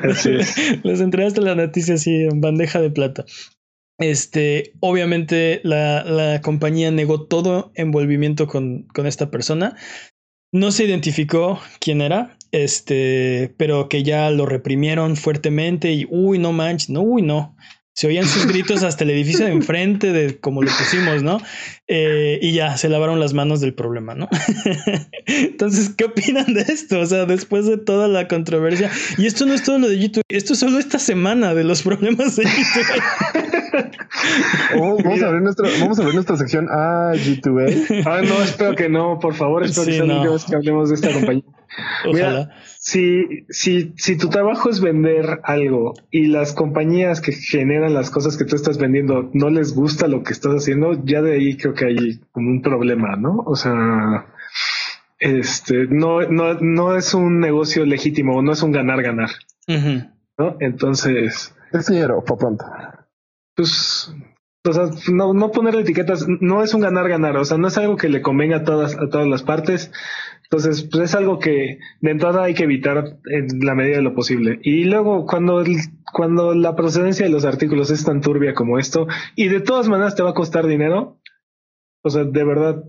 [0.03, 0.55] Así es.
[0.83, 3.25] Les entregaste la noticia así en bandeja de plata.
[3.99, 9.75] Este, obviamente la, la compañía negó todo envolvimiento con, con esta persona.
[10.51, 16.53] No se identificó quién era, este, pero que ya lo reprimieron fuertemente y, uy, no
[16.53, 17.55] manches, no, uy, no.
[17.99, 21.41] Se oían sus gritos hasta el edificio de enfrente de como lo pusimos, ¿no?
[21.89, 24.29] Eh, y ya se lavaron las manos del problema, ¿no?
[25.25, 27.01] Entonces, ¿qué opinan de esto?
[27.01, 30.23] O sea, después de toda la controversia, y esto no es todo lo de YouTube,
[30.29, 33.48] esto es solo esta semana de los problemas de YouTube.
[34.75, 38.03] Vamos, a abrir nuestra, vamos a ver nuestra sección a G2A.
[38.05, 40.37] Ah, no, espero que no, por favor, espero que, no.
[40.37, 41.43] que hablemos de esta compañía.
[42.07, 42.49] Ojalá.
[42.79, 48.37] si, si, si tu trabajo es vender algo y las compañías que generan las cosas
[48.37, 51.73] que tú estás vendiendo no les gusta lo que estás haciendo, ya de ahí creo
[51.73, 53.43] que hay como un problema, ¿no?
[53.45, 54.25] O sea,
[55.19, 59.29] este, no, no, no es un negocio legítimo, no es un ganar-ganar.
[60.37, 60.57] ¿no?
[60.59, 61.53] Entonces.
[61.71, 62.65] Es dinero, por pronto.
[63.59, 64.13] Pues
[64.65, 67.97] o sea, no, no ponerle etiquetas no es un ganar-ganar, o sea, no es algo
[67.97, 69.91] que le convenga a todas, a todas las partes.
[70.43, 74.15] Entonces, pues es algo que de entrada hay que evitar en la medida de lo
[74.15, 74.59] posible.
[74.63, 75.63] Y luego, cuando,
[76.13, 80.15] cuando la procedencia de los artículos es tan turbia como esto, y de todas maneras
[80.15, 81.19] te va a costar dinero,
[82.01, 82.83] o sea, de verdad,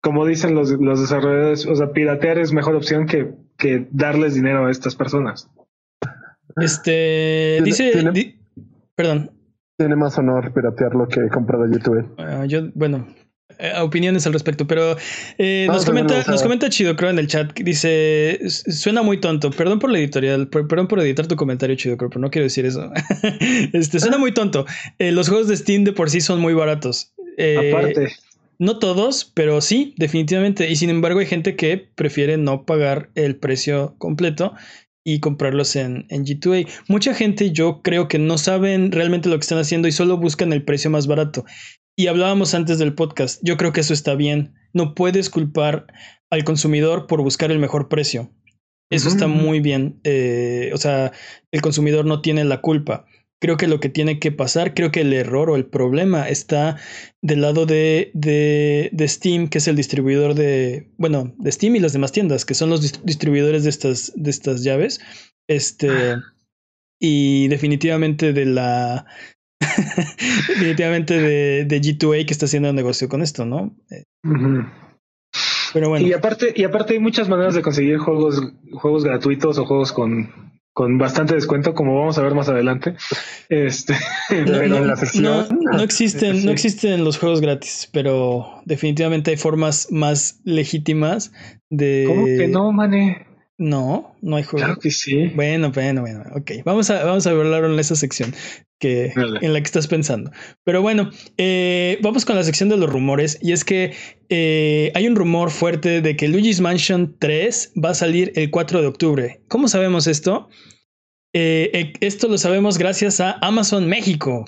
[0.00, 4.66] como dicen los, los desarrolladores, o sea, piratear es mejor opción que, que darles dinero
[4.66, 5.50] a estas personas.
[6.56, 7.92] Este, dice,
[8.94, 9.37] perdón,
[9.78, 12.14] tiene más honor piratear lo que comprar de YouTube.
[12.18, 13.06] Ah, yo, bueno,
[13.58, 14.96] eh, opiniones al respecto, pero
[15.38, 19.78] eh, nos, comenta, nos comenta Chido Crow en el chat, dice, suena muy tonto, perdón
[19.78, 22.90] por la editorial, perdón por editar tu comentario Chido Crow, pero no quiero decir eso.
[23.72, 24.66] este, suena muy tonto.
[24.98, 27.14] Eh, los juegos de Steam de por sí son muy baratos.
[27.70, 28.08] Aparte.
[28.58, 30.68] No todos, pero sí, definitivamente.
[30.68, 34.54] Y sin embargo hay gente que prefiere no pagar el precio completo
[35.08, 36.68] y comprarlos en, en, G2A.
[36.86, 40.52] Mucha gente yo creo que no saben realmente lo que están haciendo y solo buscan
[40.52, 41.46] el precio más barato.
[41.96, 44.54] Y hablábamos antes del podcast, yo creo que eso está bien.
[44.74, 45.86] No puedes culpar
[46.30, 48.30] al consumidor por buscar el mejor precio.
[48.90, 49.98] Eso está muy bien.
[50.04, 51.12] Eh, o sea,
[51.52, 53.06] el consumidor no tiene la culpa.
[53.40, 56.76] Creo que lo que tiene que pasar, creo que el error o el problema está
[57.22, 61.80] del lado de, de, de, Steam, que es el distribuidor de, bueno, de Steam y
[61.80, 65.00] las demás tiendas, que son los distribuidores de estas, de estas llaves.
[65.48, 66.16] Este,
[67.00, 69.06] y definitivamente de la,
[70.48, 73.76] definitivamente de, de, G2A que está haciendo negocio con esto, ¿no?
[75.72, 76.06] Pero bueno.
[76.06, 78.40] Y aparte, y aparte hay muchas maneras de conseguir juegos,
[78.72, 82.94] juegos gratuitos o juegos con con bastante descuento, como vamos a ver más adelante.
[83.48, 83.96] Este,
[85.20, 91.32] no, existen, no existen los juegos gratis, pero definitivamente hay formas más legítimas
[91.68, 92.04] de.
[92.06, 93.26] ¿Cómo que no, mané?
[93.58, 94.66] No, no hay juegos.
[94.66, 95.26] Claro que sí.
[95.34, 96.22] Bueno, bueno, bueno.
[96.36, 98.32] Ok, vamos a, vamos a hablar en esa sección
[98.78, 100.30] que, en la que estás pensando.
[100.62, 103.36] Pero bueno, eh, vamos con la sección de los rumores.
[103.42, 103.94] Y es que
[104.28, 108.80] eh, hay un rumor fuerte de que Luigi's Mansion 3 va a salir el 4
[108.80, 109.40] de octubre.
[109.48, 110.48] ¿Cómo sabemos esto?
[111.34, 114.44] Eh, esto lo sabemos gracias a Amazon México.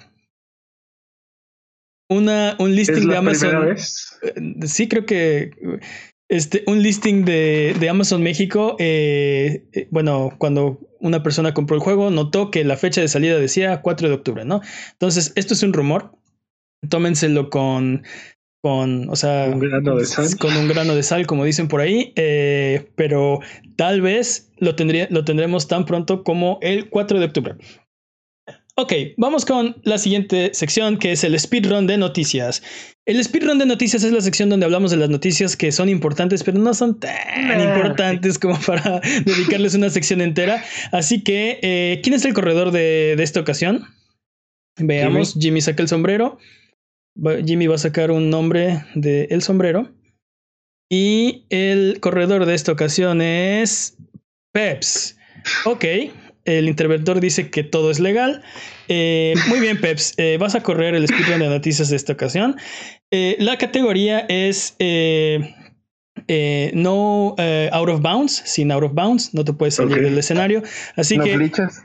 [2.08, 3.76] Una, un listing de Amazon.
[4.66, 5.50] Sí, creo que
[6.30, 11.82] este, un listing de, de Amazon México, eh, eh, bueno, cuando una persona compró el
[11.82, 14.60] juego, notó que la fecha de salida decía 4 de octubre, ¿no?
[14.92, 16.12] Entonces, esto es un rumor.
[16.88, 18.04] Tómenselo con,
[18.62, 20.36] con, o sea, un grano de sal.
[20.38, 23.40] con un grano de sal, como dicen por ahí, eh, pero
[23.74, 27.54] tal vez lo, tendría, lo tendremos tan pronto como el 4 de octubre.
[28.80, 32.62] Ok, vamos con la siguiente sección que es el speedrun de noticias.
[33.06, 36.42] El speedrun de noticias es la sección donde hablamos de las noticias que son importantes,
[36.42, 40.64] pero no son tan importantes como para dedicarles una sección entera.
[40.92, 43.84] Así que, eh, ¿quién es el corredor de, esta ocasión?
[44.78, 45.60] Veamos, Jimmy.
[45.60, 46.38] saca el sombrero.
[47.44, 49.92] Jimmy va a sacar un nombre de el sombrero.
[50.90, 53.98] Y el corredor de esta ocasión es
[54.54, 55.18] Peps.
[55.66, 55.84] Ok,
[56.44, 58.42] el interventor dice que todo es legal.
[58.88, 60.14] Eh, muy bien, Peps.
[60.16, 62.56] Eh, vas a correr el speedrun de noticias de esta ocasión.
[63.10, 64.76] Eh, la categoría es
[66.74, 67.36] no
[67.72, 68.42] out of bounds.
[68.44, 70.62] Sin out of bounds, no te puedes salir del escenario.
[70.96, 71.36] Así que.
[71.36, 71.82] Glitches?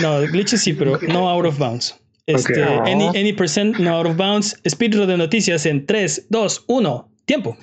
[0.00, 1.98] no, glitches sí, pero no out of bounds.
[2.26, 4.60] Este, any, any percent, no out of bounds.
[4.68, 7.08] Speedrun de noticias en 3, 2, 1.
[7.24, 7.56] Tiempo.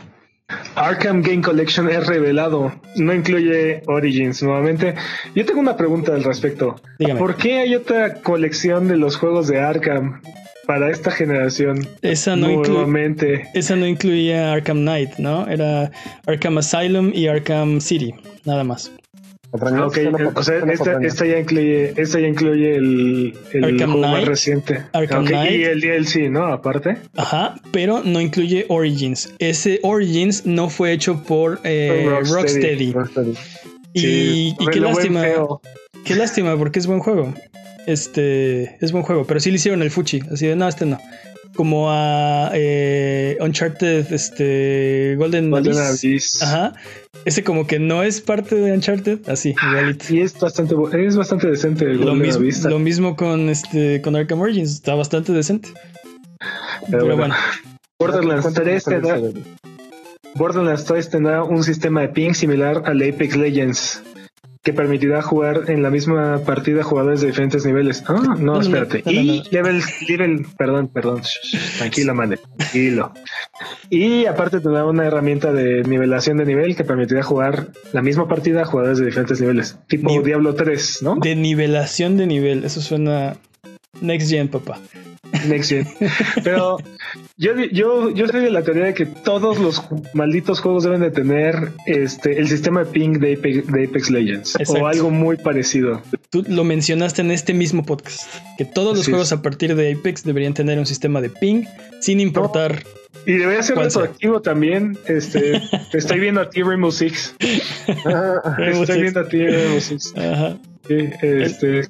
[0.76, 4.96] Arkham Game Collection es revelado, no incluye Origins nuevamente.
[5.36, 6.76] Yo tengo una pregunta al respecto.
[7.18, 10.22] ¿Por qué hay otra colección de los juegos de Arkham
[10.66, 11.88] para esta generación?
[12.02, 13.48] Esa no, nuevamente?
[13.54, 15.48] esa no incluía Arkham Knight, ¿no?
[15.48, 15.92] Era
[16.26, 18.14] Arkham Asylum y Arkham City,
[18.46, 18.92] nada más.
[19.54, 19.98] Ok,
[20.34, 20.58] o sea,
[21.04, 24.84] esta, ya incluye, esta ya incluye el, el juego más reciente.
[24.94, 25.52] Arkham Knight.
[25.52, 26.46] Y el DLC, ¿no?
[26.46, 26.98] Aparte.
[27.16, 29.32] Ajá, pero no incluye Origins.
[29.38, 32.96] Ese Origins no fue hecho por eh, Rocksteady.
[33.94, 35.24] Y, qué lástima.
[36.04, 37.32] Qué lástima, porque es buen juego.
[37.86, 40.98] este es buen juego, pero sí le hicieron el fuchi, así de no, este no.
[41.56, 46.04] Como a eh, Uncharted, este Golden, Golden Abyss.
[46.04, 46.42] Abyss.
[46.42, 46.74] Ajá.
[47.26, 50.06] Ese como que no es parte de Uncharted, así, igualito.
[50.10, 50.76] Y es bastante,
[51.06, 52.64] es bastante decente el Lo Golden mismo, Abyss.
[52.64, 55.70] lo mismo con este con Arkham Origins, está bastante decente.
[56.90, 57.18] Pero, bueno.
[57.18, 57.36] bueno,
[58.00, 59.44] Borderlands ¿Cuánto 3 cuesta tendrá, ese?
[60.36, 64.04] Borderlands 3 tendrá un sistema de ping similar al de Apex Legends
[64.64, 68.04] que permitirá jugar en la misma partida jugadores de diferentes niveles.
[68.08, 69.04] Ah, no, espérate.
[69.06, 71.22] y level, level, perdón, perdón.
[71.78, 72.40] Tranquilo, mande.
[72.58, 73.12] Tranquilo.
[73.90, 78.62] Y aparte tendrá una herramienta de nivelación de nivel que permitirá jugar la misma partida
[78.62, 79.78] a jugadores de diferentes niveles.
[79.88, 81.16] Tipo Ni- Diablo 3, ¿no?
[81.16, 83.36] de nivelación de nivel, eso suena
[84.02, 84.80] next gen, papá.
[85.46, 85.88] Next Gen.
[86.44, 86.78] Pero
[87.38, 89.84] yo, yo, yo soy de la teoría de que todos los
[90.14, 94.56] malditos juegos deben de tener este el sistema de ping de Apex, de Apex Legends
[94.60, 94.84] Exacto.
[94.84, 96.02] o algo muy parecido.
[96.30, 98.24] Tú lo mencionaste en este mismo podcast,
[98.58, 101.66] que todos los juegos a partir de Apex deberían tener un sistema de ping,
[102.02, 102.84] sin importar.
[103.26, 104.98] Y debería ser retroactivo también.
[105.08, 107.36] Este, te estoy viendo a ti Rainbow Six.
[108.06, 109.02] Ah, Rainbow estoy Six.
[109.02, 110.14] viendo a ti Rainbow Six.
[110.18, 110.58] Ajá.
[110.88, 111.88] Sí, este,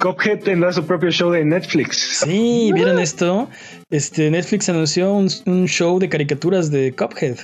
[0.00, 2.20] Cuphead tendrá su propio show de Netflix.
[2.24, 3.48] Sí, ¿vieron esto?
[3.90, 7.36] Este, Netflix anunció un, un show de caricaturas de Cuphead.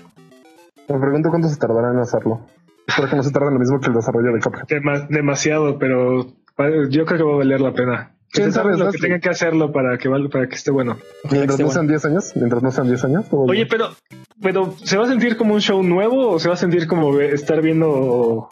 [0.88, 2.40] Me pregunto cuánto se tardará en hacerlo.
[2.86, 4.66] Espero que no se tarde lo mismo que el desarrollo de Cuphead.
[4.68, 6.26] Dema- demasiado, pero
[6.88, 8.10] yo creo que va a valer la pena.
[8.30, 10.96] ¿Quién sabe, lo que tengan que hacerlo para que para que esté bueno.
[11.30, 13.26] Mientras no sean 10 años, mientras no sean 10 años.
[13.30, 13.90] Oye, pero,
[14.42, 17.20] pero ¿se va a sentir como un show nuevo o se va a sentir como
[17.20, 18.48] estar viendo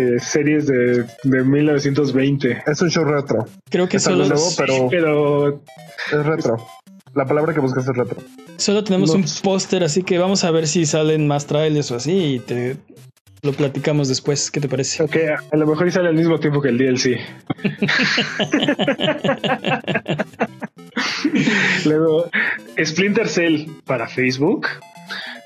[0.00, 2.62] eh, series de, de 1920?
[2.66, 3.46] es un show retro.
[3.70, 4.50] Creo que Es algo solo, nuevo,
[4.90, 5.62] pero
[6.10, 6.66] Pero es retro.
[7.14, 8.18] La palabra que buscas es retro.
[8.56, 9.16] solo tenemos No.
[9.16, 12.76] un póster, así que vamos a ver si salen más trailers o así y te
[13.42, 14.50] lo platicamos después.
[14.50, 15.02] ¿Qué te parece?
[15.02, 15.16] ok,
[15.50, 17.18] a, lo mejor y sale al mismo tiempo que el DLC.
[21.84, 22.28] Luego,
[22.84, 24.66] Splinter Cell para Facebook.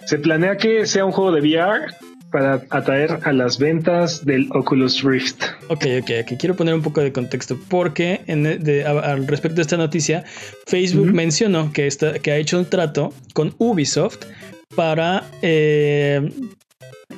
[0.06, 1.86] Se planea que sea un juego de VR
[2.34, 5.40] para atraer a las ventas del Oculus Rift.
[5.68, 6.32] Ok, ok, ok.
[6.36, 10.24] Quiero poner un poco de contexto porque en, de- a- al respecto de esta noticia,
[10.66, 14.18] Facebook mencionó que, está, que ha hecho un trato con Ubisoft
[14.74, 16.28] para eh,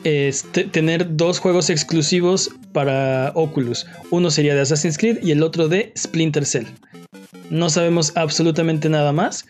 [0.04, 3.86] este, tener dos juegos exclusivos para Oculus.
[4.10, 6.66] Uno sería de Assassin's Creed y el otro de Splinter Cell.
[7.50, 9.46] No sabemos absolutamente nada más,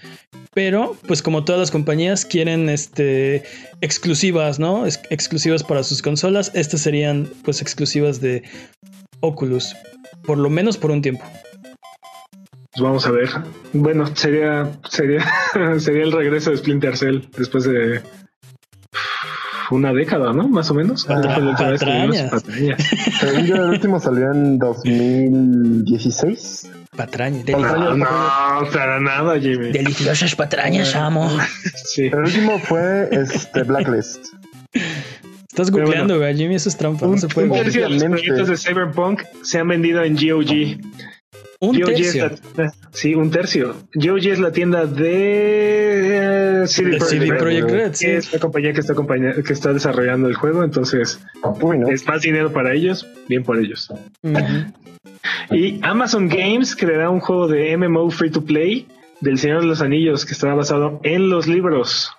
[0.52, 3.42] pero pues como todas las compañías quieren este
[3.80, 4.86] exclusivas, ¿no?
[4.86, 8.42] Exclusivas para sus consolas, estas serían pues exclusivas de
[9.20, 9.74] Oculus,
[10.24, 11.24] por lo menos por un tiempo.
[12.72, 13.30] Pues vamos a ver.
[13.72, 15.24] Bueno, sería sería
[15.78, 18.02] sería el regreso de Splinter Cell después de
[19.70, 20.48] una década, ¿no?
[20.48, 21.04] Más o menos.
[21.06, 22.42] Patra- Fue la última vez que vimos patrañas.
[22.42, 22.84] patrañas.
[23.20, 26.70] Según yo, el último salió en 2016.
[26.96, 27.76] Patraña, Patraña.
[27.76, 28.06] No, no,
[28.72, 29.70] para nada, Jimmy.
[29.72, 31.30] deliciosas patrañas, amo.
[31.84, 32.04] Sí.
[32.06, 34.24] El último fue este Blacklist.
[35.50, 37.48] Estás googleando, güey, Jimmy, eso es trampa, no Un, se puede.
[37.48, 40.78] un tercio de los proyectos de Cyberpunk se han vendido en GOG.
[41.60, 42.30] Un GOG es tercio.
[42.56, 43.74] la- sí, un tercio.
[43.94, 45.85] GOG es la tienda de
[46.66, 48.06] CD Projekt CD Red, Projekt Red, sí.
[48.06, 51.20] es la compañía que está, acompaña- que está desarrollando el juego, entonces
[51.90, 53.90] es más dinero para ellos, bien por ellos.
[55.50, 58.86] Y Amazon Games creará un juego de MMO free to play
[59.20, 62.10] del Señor de los Anillos que estará basado en los libros.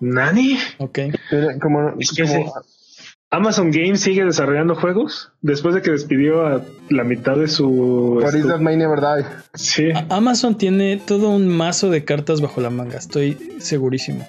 [0.00, 0.58] ¿Nani?
[0.78, 0.98] Ok.
[1.32, 2.52] Mire, como, Es que como-
[3.30, 8.20] Amazon Games sigue desarrollando juegos después de que despidió a la mitad de su.
[8.22, 9.26] What is that may never die?
[9.54, 9.90] Sí.
[9.90, 14.26] A- Amazon tiene todo un mazo de cartas bajo la manga, estoy segurísimo.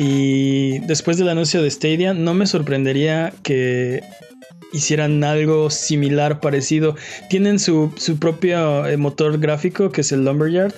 [0.00, 4.00] Y después del anuncio de Stadia, no me sorprendería que
[4.72, 6.94] hicieran algo similar, parecido.
[7.28, 10.72] Tienen su, su propio eh, motor gráfico, que es el Lumberyard.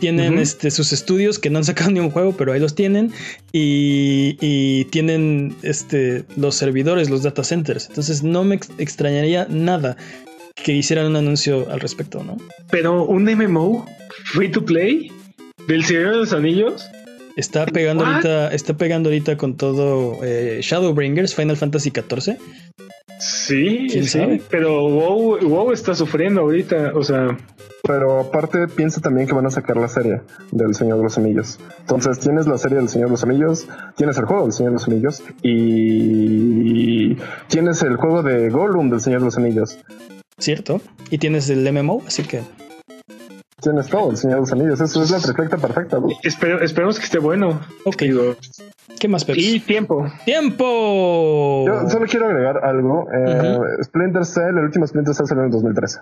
[0.00, 3.12] Tienen este, sus estudios que no han sacado ni un juego, pero ahí los tienen.
[3.52, 7.86] Y, y tienen este, los servidores, los data centers.
[7.88, 9.96] Entonces no me ex- extrañaría nada
[10.56, 12.36] que hicieran un anuncio al respecto, ¿no?
[12.72, 13.86] Pero un MMO
[14.24, 15.12] free to play
[15.68, 16.84] del Señor de los Anillos.
[17.36, 18.12] Está pegando What?
[18.12, 22.38] ahorita, está pegando ahorita con todo eh, Shadowbringers, Final Fantasy XIV.
[23.18, 24.18] Sí, ¿Quién sí.
[24.18, 24.42] sabe?
[24.50, 26.92] Pero WoW, WoW está sufriendo ahorita.
[26.94, 27.36] O sea,
[27.86, 30.20] Pero aparte piensa también que van a sacar la serie
[30.50, 31.58] del Señor de los Anillos.
[31.80, 34.74] Entonces tienes la serie del Señor de los Anillos, tienes el juego del Señor de
[34.74, 37.14] los Anillos y
[37.48, 39.78] tienes el juego de Gollum del Señor de los Anillos.
[40.38, 40.80] ¿Cierto?
[41.10, 42.40] Y tienes el MMO, así que
[43.60, 44.80] Tienes todo el Señor de los Anillos.
[44.80, 45.98] Eso es la trifecta perfecta.
[45.98, 46.10] bro.
[46.22, 47.60] espero- esperemos que esté bueno.
[47.84, 48.02] Ok.
[48.02, 48.36] Digo,
[49.00, 49.38] ¿qué más, Peps?
[49.38, 50.06] y tiempo.
[50.26, 51.64] ¡Tiempo!
[51.66, 53.06] Yo solo quiero agregar algo.
[53.12, 53.58] Eh.
[53.84, 56.00] Splinter Cell, el último Splinter Cell salió en 2013.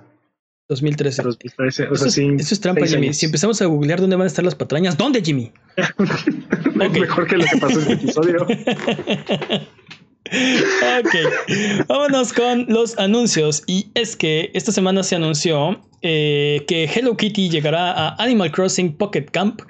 [0.69, 1.23] 2013.
[1.23, 1.83] 2013.
[1.85, 3.07] O Eso, sea, es, sí, eso es trampa, Jimmy.
[3.07, 3.19] años.
[3.19, 5.53] Si empezamos a googlear dónde van a estar las patrañas, ¿dónde, Jimmy?
[6.75, 8.47] Mejor que lo que pasó en este episodio.
[10.31, 13.63] ok, vámonos con los anuncios.
[13.67, 18.97] Y es que esta semana se anunció eh, que Hello Kitty llegará a Animal Crossing
[18.97, 19.63] Pocket Camp.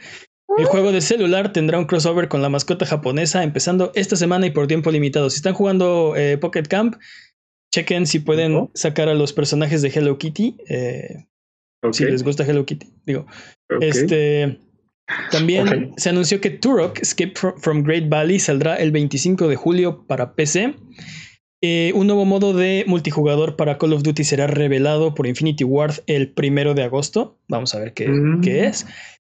[0.57, 4.51] El juego de celular tendrá un crossover con la mascota japonesa empezando esta semana y
[4.51, 5.29] por tiempo limitado.
[5.29, 6.95] Si están jugando eh, Pocket Camp,
[7.75, 10.57] chequen si pueden sacar a los personajes de Hello Kitty.
[10.69, 11.27] eh,
[11.91, 13.27] Si les gusta Hello Kitty, digo.
[13.81, 14.61] Este.
[15.31, 20.05] También se anunció que Turok Escape Fro- from Great Valley saldrá el 25 de julio
[20.07, 20.75] para PC.
[21.63, 25.97] Eh, un nuevo modo de multijugador para Call of Duty será revelado por Infinity Ward
[26.07, 27.39] el primero de agosto.
[27.49, 28.41] Vamos a ver qué, Mm.
[28.43, 28.87] qué es.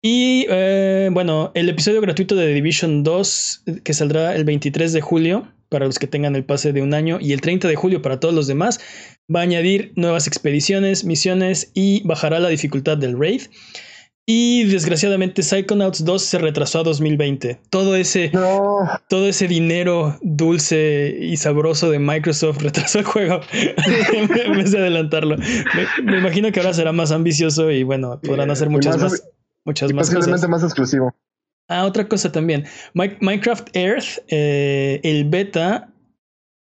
[0.03, 4.93] Y eh, bueno, el episodio gratuito de The Division 2 eh, que saldrá el 23
[4.93, 7.75] de julio para los que tengan el pase de un año y el 30 de
[7.75, 8.79] julio para todos los demás
[9.35, 13.43] va a añadir nuevas expediciones, misiones y bajará la dificultad del raid.
[14.29, 17.61] Y desgraciadamente Psychonauts 2 se retrasó a 2020.
[17.71, 24.53] Todo ese, No, todo ese dinero dulce y sabroso de Microsoft retrasó el juego en
[24.57, 25.37] vez de adelantarlo.
[25.37, 29.29] Me, me imagino que ahora será más ambicioso y bueno, podrán hacer muchas más- más,
[29.65, 30.49] muchas y más cosas.
[30.49, 31.15] más exclusivo.
[31.69, 32.65] Ah, otra cosa también.
[32.95, 35.93] Mi- Minecraft Earth, eh, el beta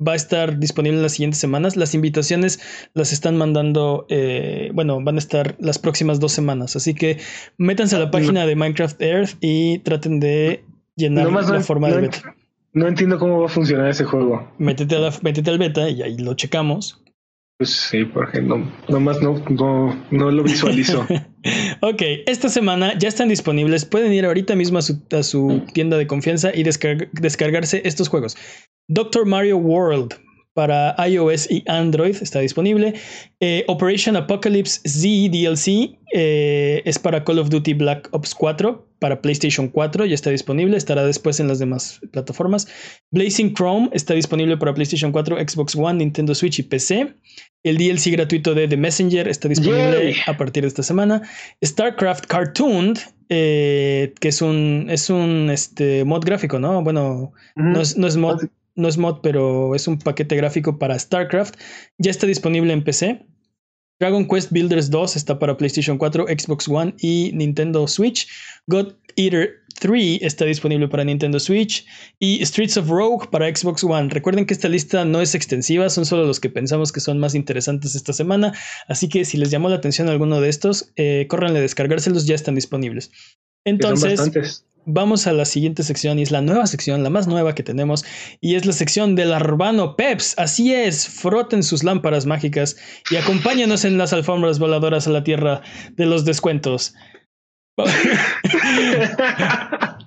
[0.07, 1.77] va a estar disponible en las siguientes semanas.
[1.77, 2.61] Las invitaciones
[2.95, 6.77] las están mandando, eh, bueno, van a estar las próximas dos semanas.
[6.77, 7.19] Así que
[7.59, 10.65] métanse a la página de Minecraft Earth y traten de
[10.97, 12.35] llenar la no- forma no beta.
[12.73, 14.51] No entiendo cómo va a funcionar ese juego.
[14.59, 17.01] Métete, a la- métete al beta y ahí lo checamos.
[17.57, 21.07] Pues sí, porque no, nomás no, no, no lo visualizo.
[21.83, 23.85] Ok, esta semana ya están disponibles.
[23.85, 28.09] Pueden ir ahorita mismo a su, a su tienda de confianza y descarg- descargarse estos
[28.09, 28.35] juegos.
[28.89, 30.15] Doctor Mario World
[30.55, 32.95] para iOS y Android está disponible.
[33.41, 39.21] Eh, Operation Apocalypse Z DLC eh, es para Call of Duty Black Ops 4 para
[39.21, 42.69] PlayStation 4, ya está disponible, estará después en las demás plataformas.
[43.11, 47.13] Blazing Chrome está disponible para PlayStation 4, Xbox One, Nintendo Switch y PC.
[47.65, 51.21] El DLC gratuito de The Messenger está disponible a partir de esta semana.
[51.63, 52.95] StarCraft Cartoon,
[53.29, 56.83] eh, que es un, es un este, mod gráfico, ¿no?
[56.83, 58.41] Bueno, no es, no es mod,
[58.77, 61.57] no es mod, pero es un paquete gráfico para StarCraft.
[61.99, 63.27] Ya está disponible en PC.
[64.01, 68.29] Dragon Quest Builders 2 está para PlayStation 4, Xbox One y Nintendo Switch.
[68.67, 69.51] God Eater
[69.81, 71.87] 3 está disponible para Nintendo Switch.
[72.19, 74.09] Y Streets of Rogue para Xbox One.
[74.09, 77.35] Recuerden que esta lista no es extensiva, son solo los que pensamos que son más
[77.35, 78.53] interesantes esta semana.
[78.89, 82.35] Así que si les llamó la atención alguno de estos, eh, córranle a descargárselos, ya
[82.35, 83.13] están disponibles.
[83.65, 84.65] Entonces.
[84.87, 88.05] Vamos a la siguiente sección y es la nueva sección, la más nueva que tenemos
[88.41, 90.35] y es la sección del Arbano Peps.
[90.39, 92.77] Así es, froten sus lámparas mágicas
[93.11, 95.63] y acompáñenos en las alfombras voladoras a la tierra
[95.93, 96.95] de los descuentos.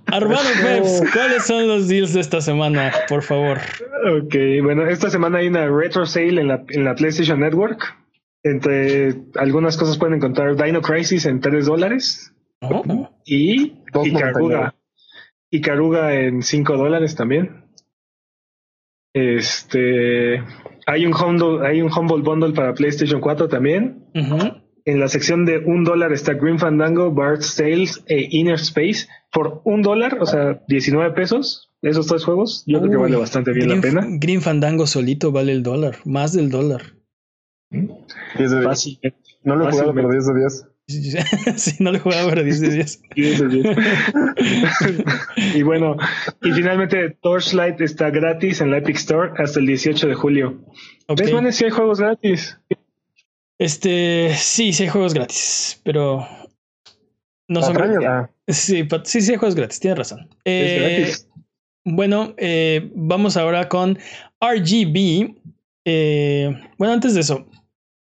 [0.07, 2.91] Arbano Peps, ¿cuáles son los deals de esta semana?
[3.09, 3.59] Por favor.
[4.11, 7.95] Ok, bueno, esta semana hay una retro sale en la, en la PlayStation Network.
[8.43, 14.73] Entre algunas cosas pueden encontrar Dino Crisis en 3 dólares Oh, y Icaruga.
[15.51, 17.65] Icaruga en 5 dólares también.
[19.13, 20.41] Este.
[20.85, 24.05] Hay un, Humble, hay un Humble Bundle para PlayStation 4 también.
[24.85, 29.07] En la sección de un dólar está Green Fandango, Bart's Tales e Inner Space.
[29.31, 33.51] Por un dólar, o sea, 19 pesos, esos tres juegos, yo creo que vale bastante
[33.51, 34.17] bien Green, la pena.
[34.17, 36.93] Green Fandango solito vale el dólar, más del dólar.
[37.69, 37.91] 10
[38.37, 38.63] de 10.
[38.63, 38.99] Fácil.
[39.43, 40.13] No lo he jugado, pero Fácilmente.
[40.13, 40.76] 10 de 10.
[41.57, 43.01] sí, no lo jugaba para 10 de 10.
[43.15, 43.77] Diez de diez.
[45.55, 45.97] y bueno,
[46.41, 50.63] y finalmente Torchlight está gratis en la Epic Store hasta el 18 de julio.
[51.07, 51.19] Ok.
[51.19, 51.55] ¿Ves, Manes?
[51.57, 52.57] Si hay juegos gratis.
[53.59, 56.25] Este, sí, sí hay juegos gratis, pero
[57.49, 58.07] no son gratis.
[58.07, 60.29] ah, Sí, sí, sí hay juegos gratis, tienes razón.
[60.45, 61.27] Eh, gratis.
[61.83, 63.97] bueno, eh, vamos ahora con
[64.39, 65.35] RGB.
[65.83, 67.45] Eh, bueno, antes de eso,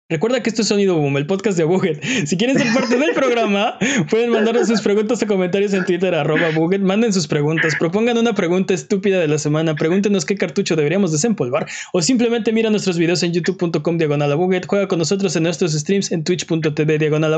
[0.10, 2.03] recuerda que esto es Sonido Boom, el podcast de Buget.
[2.26, 3.78] Si quieren ser parte del programa,
[4.10, 6.82] pueden mandarnos sus preguntas o comentarios en Twitter, arroba Buget.
[6.82, 11.68] Manden sus preguntas, propongan una pregunta estúpida de la semana, pregúntenos qué cartucho deberíamos desempolvar
[11.93, 14.34] o simplemente mira nuestros videos en youtube.com diagonal
[14.68, 17.34] juega con nosotros en nuestros streams en twitch.tv diagonal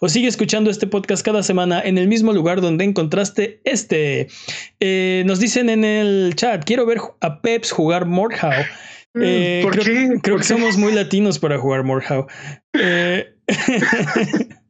[0.00, 4.28] o sigue escuchando este podcast cada semana en el mismo lugar donde encontraste este.
[4.80, 8.52] Eh, nos dicen en el chat, quiero ver a Peps jugar Mordhau.
[9.20, 10.08] Eh, ¿Por creo, qué?
[10.22, 12.26] creo ¿Por que somos muy latinos para jugar Mordhau.
[12.74, 13.34] Eh,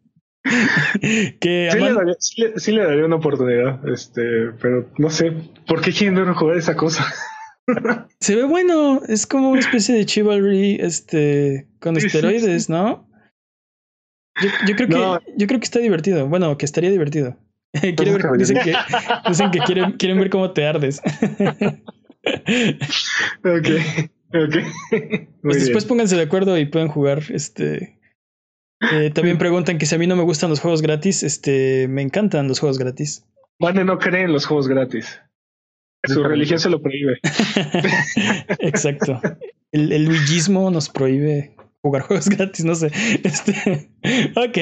[1.41, 4.23] que Sí le, daría, sí, le, sí le daría una oportunidad, este,
[4.61, 5.33] pero no sé,
[5.67, 7.05] ¿por qué quieren ver jugar esa cosa?
[8.21, 13.09] se ve bueno, es como una especie de chivalry este, con Sí, esteroides, ¿no?
[14.67, 16.29] Yo, creo que, yo creo que está divertido.
[16.29, 17.39] Bueno, que estaría divertido.
[17.73, 18.75] dicen que,
[19.29, 21.01] dicen que quieren, quieren ver cómo te ardes.
[23.45, 23.69] ok,
[24.31, 24.51] Pues
[25.65, 27.23] después pónganse de acuerdo y pueden jugar.
[27.31, 27.99] Este.
[28.93, 32.03] Eh, también preguntan que si a mí no me gustan los juegos gratis, este, me
[32.03, 33.25] encantan los juegos gratis.
[33.59, 35.21] Vale, no creen los juegos gratis.
[36.05, 37.19] Su religión se lo prohíbe.
[38.61, 39.21] Exacto.
[39.73, 41.57] El, el luillismo nos prohíbe
[41.87, 42.91] jugar juegos gratis, no sé.
[43.23, 43.91] Este,
[44.37, 44.59] ok.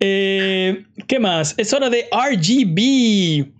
[0.00, 1.54] Eh, ¿Qué más?
[1.58, 3.52] Es hora de RGB.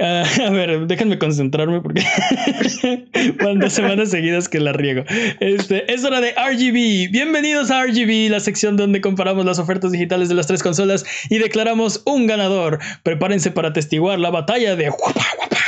[0.00, 2.02] Ah, a ver, déjenme concentrarme porque
[3.44, 5.04] van dos semanas seguidas que la riego.
[5.40, 7.10] Este, es hora de RGB.
[7.12, 11.38] Bienvenidos a RGB, la sección donde comparamos las ofertas digitales de las tres consolas y
[11.38, 12.78] declaramos un ganador.
[13.02, 14.90] Prepárense para testiguar la batalla de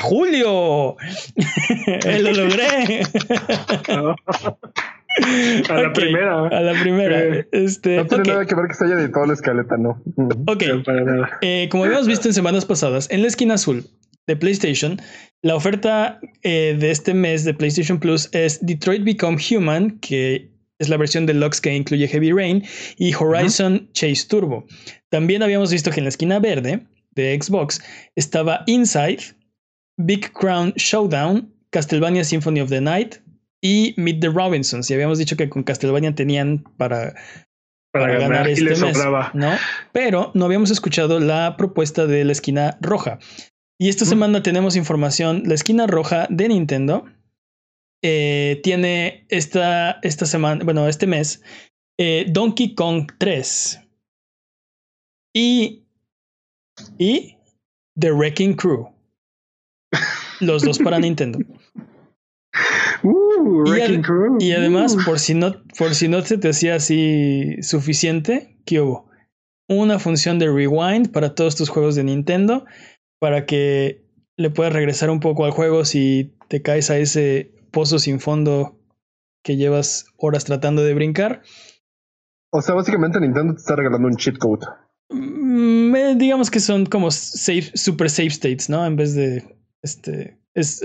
[0.01, 0.97] Julio.
[2.23, 3.03] Lo logré.
[5.69, 6.47] A la primera.
[6.47, 7.45] A la primera.
[7.53, 10.03] Este, no tiene nada que ver que se haya editado la escaleta, no.
[10.47, 10.63] Ok.
[11.43, 13.85] Eh, como habíamos visto en semanas pasadas, en la esquina azul
[14.27, 15.01] de PlayStation,
[15.43, 20.89] la oferta eh, de este mes de PlayStation Plus es Detroit Become Human, que es
[20.89, 22.65] la versión deluxe que incluye Heavy Rain,
[22.97, 24.67] y Horizon Chase Turbo.
[25.11, 27.81] También habíamos visto que en la esquina verde de Xbox
[28.17, 29.23] estaba Inside,
[29.97, 33.17] Big Crown Showdown, Castlevania Symphony of the Night,
[33.63, 34.91] y Meet the Robinsons.
[34.91, 37.15] Y habíamos dicho que con Castlevania tenían para,
[37.93, 38.99] para, ganar este mes,
[39.35, 39.53] ¿no?
[39.93, 43.19] Pero no habíamos escuchado la propuesta de la esquina roja.
[43.83, 45.43] Y esta semana tenemos información.
[45.45, 47.05] La esquina roja de Nintendo
[48.01, 51.43] eh, tiene esta, esta semana, bueno, este mes,
[51.99, 53.81] eh, Donkey Kong 3
[55.35, 55.83] y,
[56.97, 57.37] y
[57.99, 58.89] The Wrecking Crew.
[60.39, 61.41] Los dos para Nintendo.
[63.05, 63.65] Uh,
[64.39, 65.05] y, además, uh.
[65.05, 69.11] por si no, por si no se te hacía así suficiente, ¿qué hubo?
[69.69, 72.65] Una función de rewind para todos tus juegos de Nintendo,
[73.23, 74.05] para que
[74.37, 78.81] le puedas regresar un poco al juego si te caes a ese pozo sin fondo
[79.45, 81.43] que llevas horas tratando de brincar.
[82.51, 84.67] O sea, básicamente Nintendo te está regalando un cheat code.
[85.11, 88.85] Mm, eh, digamos que son como safe, super safe states, ¿no?
[88.85, 90.37] En vez de este.
[90.55, 90.83] Es,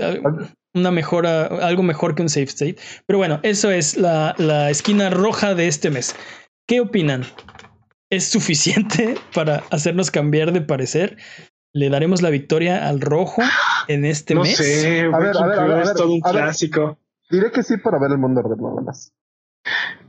[0.74, 2.76] una mejora, algo mejor que un safe state.
[3.06, 6.14] Pero bueno, eso es la, la esquina roja de este mes.
[6.68, 7.24] ¿Qué opinan?
[8.10, 11.16] ¿Es suficiente para hacernos cambiar de parecer?
[11.72, 13.42] ¿Le daremos la victoria al rojo
[13.88, 14.58] en este mes?
[14.58, 16.98] No sé, a ver, a ver, a ver, es todo un clásico.
[17.30, 19.12] Diré que sí para ver el mundo nada más.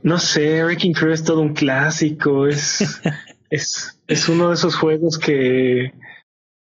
[0.02, 3.00] No sé, Wrecking Crew es todo un clásico, es,
[3.50, 5.92] es, es uno de esos juegos que,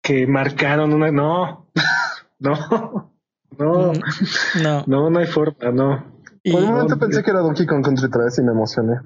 [0.02, 1.12] que marcaron una.
[1.12, 1.72] No,
[2.40, 3.16] no.
[3.58, 6.14] No, mm, no, no, no hay forma, no.
[6.44, 9.00] Por un momento pensé que era Donkey Kong Country 3 y me emocioné.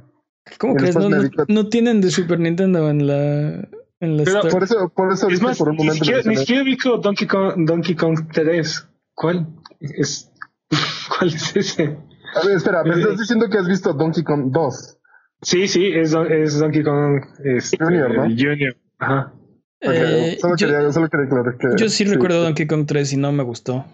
[0.58, 0.96] ¿Cómo crees?
[0.96, 1.10] No,
[1.48, 3.70] no, tienen de Super Nintendo en la.
[4.02, 6.06] En la Pero por eso, por eso es más, por un momento.
[6.26, 8.88] Ni siquiera, vi Donkey Kong, Donkey Kong 3.
[9.14, 9.48] ¿Cuál
[9.80, 10.32] es?
[11.18, 11.98] ¿Cuál es ese?
[12.36, 14.98] A ver, espera, me estás diciendo que has visto Donkey Kong 2.
[15.42, 18.24] Sí, sí, es, es Donkey Kong este, Junior, ¿no?
[18.24, 18.78] Junior.
[19.00, 19.34] Ajá.
[19.82, 21.68] Eh, solo, yo, quería, solo quería aclarar que.
[21.78, 23.86] Yo sí, sí, recuerdo Donkey Kong 3 y no me gustó.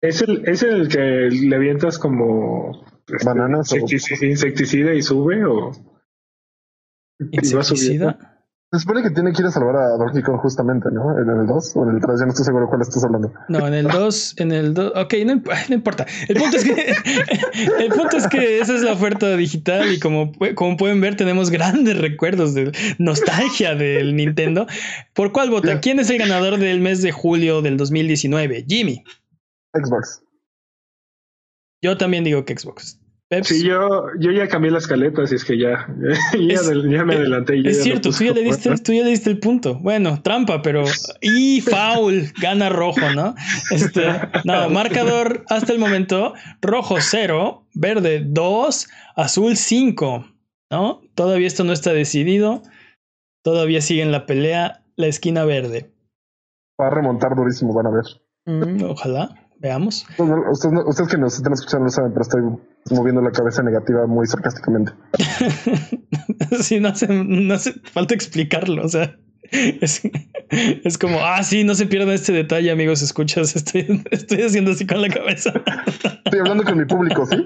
[0.00, 5.72] ¿Es el, ¿Es el que le avientas como este, bananas insecticida, y sube o
[7.18, 8.33] insecticida?
[8.74, 11.16] Se supone que tiene que ir a salvar a Donkey Kong justamente, ¿no?
[11.16, 13.32] En el 2 o en el 3, ya no estoy seguro cuál estás hablando.
[13.48, 15.34] No, en el 2, en el 2, ok, no,
[15.68, 16.04] no, importa.
[16.26, 16.72] El punto es que
[17.84, 21.50] el punto es que esa es la oferta digital y como, como pueden ver tenemos
[21.50, 24.66] grandes recuerdos de nostalgia del Nintendo.
[25.12, 25.78] ¿Por cuál vota?
[25.78, 28.64] ¿Quién es el ganador del mes de julio del 2019?
[28.66, 29.04] Jimmy.
[29.72, 30.20] Xbox.
[31.80, 32.98] Yo también digo que Xbox.
[33.42, 35.86] Sí, yo, yo ya cambié la escaleta, así es que ya,
[36.38, 37.60] ya, me adelanté.
[37.68, 39.76] es cierto, tú, ya le diste, tú ya le diste el punto.
[39.76, 40.84] Bueno, trampa, pero.
[41.20, 43.34] Y foul, gana rojo, ¿no?
[43.70, 44.02] Este,
[44.44, 50.26] no, marcador hasta el momento: rojo 0, verde 2, azul 5,
[50.70, 51.00] ¿no?
[51.14, 52.62] Todavía esto no está decidido.
[53.42, 55.90] Todavía sigue en la pelea la esquina verde.
[56.80, 58.04] Va a remontar durísimo, van a ver.
[58.46, 59.44] Mm, ojalá.
[59.64, 60.06] Veamos.
[60.18, 62.42] Ustedes, que nos están escuchando no saben, pero estoy
[62.90, 64.92] moviendo la cabeza negativa muy sarcásticamente.
[66.60, 68.84] sí, no hace, no hace falta explicarlo.
[68.84, 69.16] O sea,
[69.50, 70.02] es,
[70.50, 73.02] es, como, ah, sí, no se pierdan este detalle, amigos.
[73.02, 75.52] Escuchas, estoy, estoy haciendo así con la cabeza.
[76.24, 77.36] Estoy hablando con mi público, ¿sí?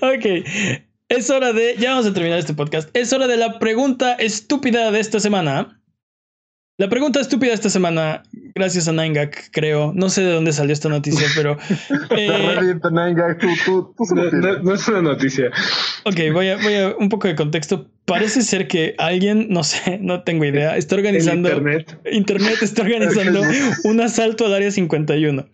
[0.00, 0.46] ok.
[1.08, 2.90] Es hora de, ya vamos a terminar este podcast.
[2.94, 5.77] Es hora de la pregunta estúpida de esta semana.
[6.80, 8.22] La pregunta estúpida esta semana,
[8.54, 9.92] gracias a Nangak, creo.
[9.96, 11.58] No sé de dónde salió esta noticia, pero.
[12.10, 12.54] Eh,
[14.62, 15.50] no, es una noticia.
[16.04, 17.90] Ok, voy a, voy a un poco de contexto.
[18.04, 21.48] Parece ser que alguien, no sé, no tengo idea, está organizando.
[21.48, 21.98] internet.
[22.12, 23.42] Internet está organizando
[23.82, 25.48] un asalto al área 51.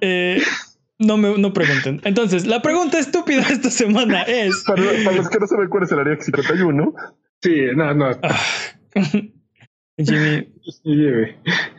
[0.00, 0.40] Eh,
[0.98, 2.00] no me no pregunten.
[2.04, 4.64] Entonces, la pregunta estúpida esta semana es.
[4.66, 6.94] Para, los que no saben cuál es el área 51.
[7.42, 8.10] Sí, no, no.
[9.96, 10.52] Jimmy,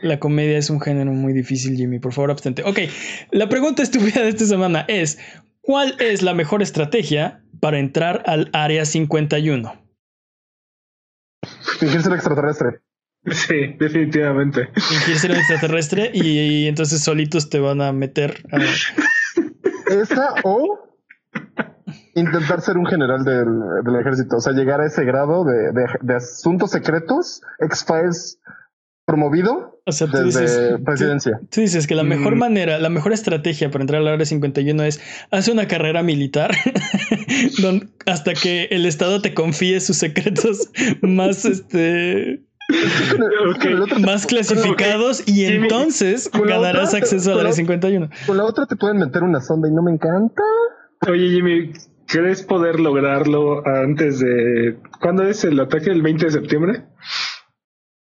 [0.00, 1.98] la comedia es un género muy difícil, Jimmy.
[1.98, 2.62] Por favor, abstente.
[2.64, 2.78] Ok,
[3.30, 5.18] la pregunta estúpida de esta semana es:
[5.60, 9.86] ¿Cuál es la mejor estrategia para entrar al área 51?
[11.78, 12.80] Fingir ser extraterrestre.
[13.30, 14.68] Sí, definitivamente.
[14.74, 18.42] Fingir ser un extraterrestre y, entonces solitos te van a meter.
[18.50, 18.58] A...
[19.92, 20.98] Esa o
[22.16, 27.42] intentar ser un general del, ejército, o sea, llegar a ese grado de, asuntos secretos,
[27.60, 28.40] X-Files
[29.04, 31.38] promovido desde presidencia.
[31.50, 32.38] Tú, dices que la mejor mm.
[32.38, 35.00] manera, la mejor estrategia para entrar al área 51 es
[35.30, 36.50] hacer una carrera militar
[38.06, 40.70] hasta que el Estado te confíe sus secretos
[41.02, 42.42] más este
[44.00, 48.08] más clasificados y entonces ganarás acceso al área 51.
[48.26, 50.42] Con la otra te pueden meter una sonda y no me encanta.
[51.08, 51.72] Oye, Jimmy,
[52.06, 54.78] ¿crees poder lograrlo antes de.
[55.00, 55.90] ¿Cuándo es el ataque?
[55.90, 56.86] ¿El 20 de septiembre?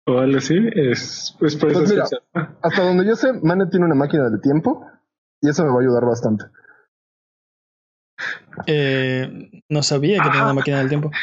[0.05, 0.55] O algo así.
[0.73, 1.91] Es, pues por pues
[2.61, 4.85] hasta donde yo sé, Mane tiene una máquina de tiempo
[5.41, 6.45] y eso me va a ayudar bastante.
[8.67, 11.11] Eh, no sabía que tenía una máquina del tiempo.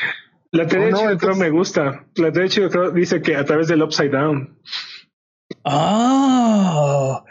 [0.52, 2.04] La teoría de Chido me gusta.
[2.16, 4.58] La teoría de Chido dice que a través del Upside Down.
[5.64, 7.24] Ah,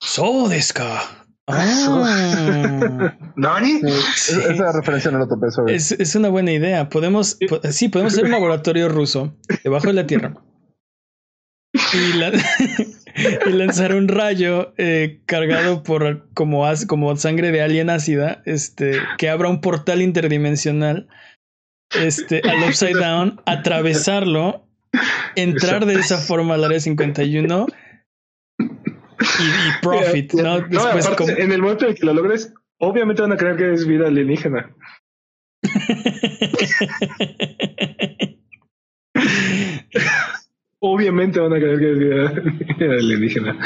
[0.00, 0.48] so
[1.46, 3.14] Ah.
[3.36, 3.80] ¿Nani?
[3.84, 5.74] esa referencia no lo topé sobre.
[5.74, 6.88] Es, es, una buena idea.
[6.88, 7.38] Podemos,
[7.70, 10.34] sí, podemos hacer un laboratorio ruso debajo de la Tierra
[11.74, 12.12] y,
[13.50, 19.48] lanzar un rayo eh, cargado por como, como sangre de alien ácida, este, que abra
[19.48, 21.08] un portal interdimensional
[22.00, 24.66] este, al Upside Down, atravesarlo,
[25.36, 27.66] entrar de esa forma al área 51
[29.38, 29.44] y,
[29.82, 30.60] profit, ¿no?
[30.60, 31.08] Después,
[31.38, 34.74] En el momento en que lo logres, obviamente van a creer que es vida alienígena.
[40.80, 42.32] obviamente van a creer que es vida
[42.98, 43.58] alienígena.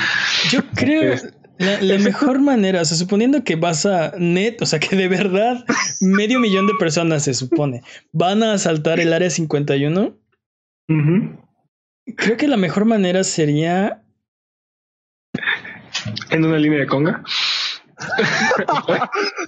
[0.50, 1.16] Yo creo
[1.58, 5.08] la, la, mejor manera, o sea, suponiendo que vas a net, o sea, que de
[5.08, 5.64] verdad
[6.00, 10.16] medio millón de personas se supone van a asaltar el área 51.
[12.16, 14.02] Creo que la mejor manera sería
[16.30, 17.22] en una línea de conga.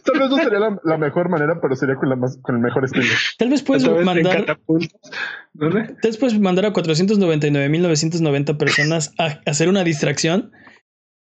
[0.05, 2.85] Tal vez no sería la, mejor manera, pero sería con, la más, con el mejor
[2.85, 3.07] estilo.
[3.39, 4.59] Tal vez puedes mandar.
[5.53, 5.85] ¿Dónde?
[5.85, 10.53] Tal vez puedes mandar a 499.990 personas a hacer una distracción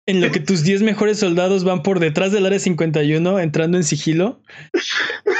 [0.07, 3.84] en lo que tus 10 mejores soldados van por detrás del área 51 entrando en
[3.84, 4.41] sigilo.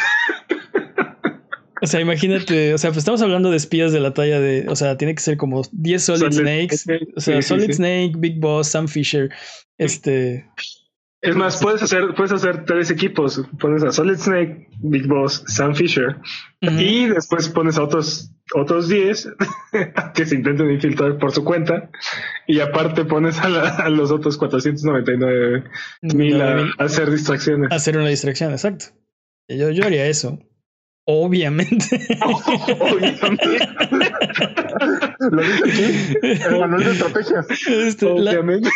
[1.82, 4.75] O sea, imagínate, o sea, pues estamos hablando de espías de la talla de, o
[4.75, 6.77] sea, tiene que ser como 10 Solid, Snakes,
[7.15, 9.30] o sea, Solid Snake, Big Boss, Sam Fisher,
[9.77, 10.45] este...
[11.21, 13.41] Es más, puedes hacer, puedes hacer tres equipos.
[13.59, 16.15] Pones a Solid Snake, Big Boss, Sam Fisher.
[16.61, 19.27] Y después pones a otros, otros 10
[20.15, 21.89] que se intenten infiltrar por su cuenta.
[22.47, 25.65] Y aparte pones a, los otros 499
[26.03, 27.69] mil a, hacer distracciones.
[27.69, 28.86] hacer una distracción, exacto.
[29.49, 30.39] Yo, yo haría eso.
[31.12, 31.99] Obviamente.
[32.22, 33.47] Obviamente.
[35.32, 36.60] lo dice aquí.
[36.60, 37.47] manual de estrategias.
[37.68, 38.70] Este, Obviamente.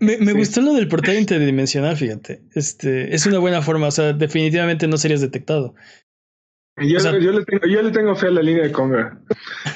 [0.00, 2.42] me, gustó lo del portal interdimensional, fíjate.
[2.54, 3.86] Este es una buena forma.
[3.86, 5.74] O sea, definitivamente no serías detectado.
[6.76, 6.98] Yo,
[7.32, 9.18] le, tengo, yo le tengo fe a la línea de Conga.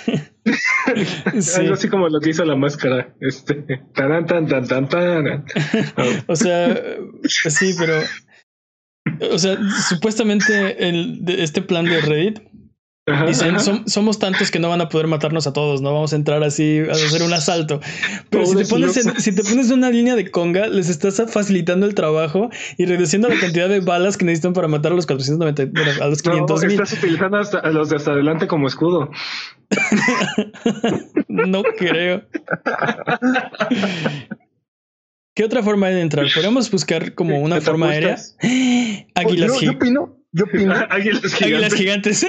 [1.57, 3.15] Algo así como lo que hizo la máscara.
[3.21, 3.65] Este.
[3.95, 5.45] Tan, tan, tan, tan, tan.
[6.27, 6.79] o sea,
[7.25, 7.95] sí, pero
[9.31, 9.59] o sea,
[9.89, 12.41] supuestamente el, este plan de Reddit
[13.27, 13.57] dicen
[13.87, 16.81] somos tantos que no van a poder matarnos a todos, no vamos a entrar así
[16.89, 17.81] a hacer un asalto.
[18.31, 21.87] Pero si te, pones en, si te pones una línea de conga, les estás facilitando
[21.87, 26.03] el trabajo y reduciendo la cantidad de balas que necesitan para matar a los 490,
[26.03, 29.11] a los 500 no, Estás utilizando hasta, a los de hasta adelante como escudo.
[31.29, 32.23] no creo.
[35.35, 36.27] ¿Qué otra forma hay de entrar?
[36.35, 38.17] Podemos buscar como una forma aérea.
[39.15, 39.63] Águilas gigantes.
[39.63, 40.75] yo, opino, yo opino.
[40.91, 42.27] Águilas gigantes.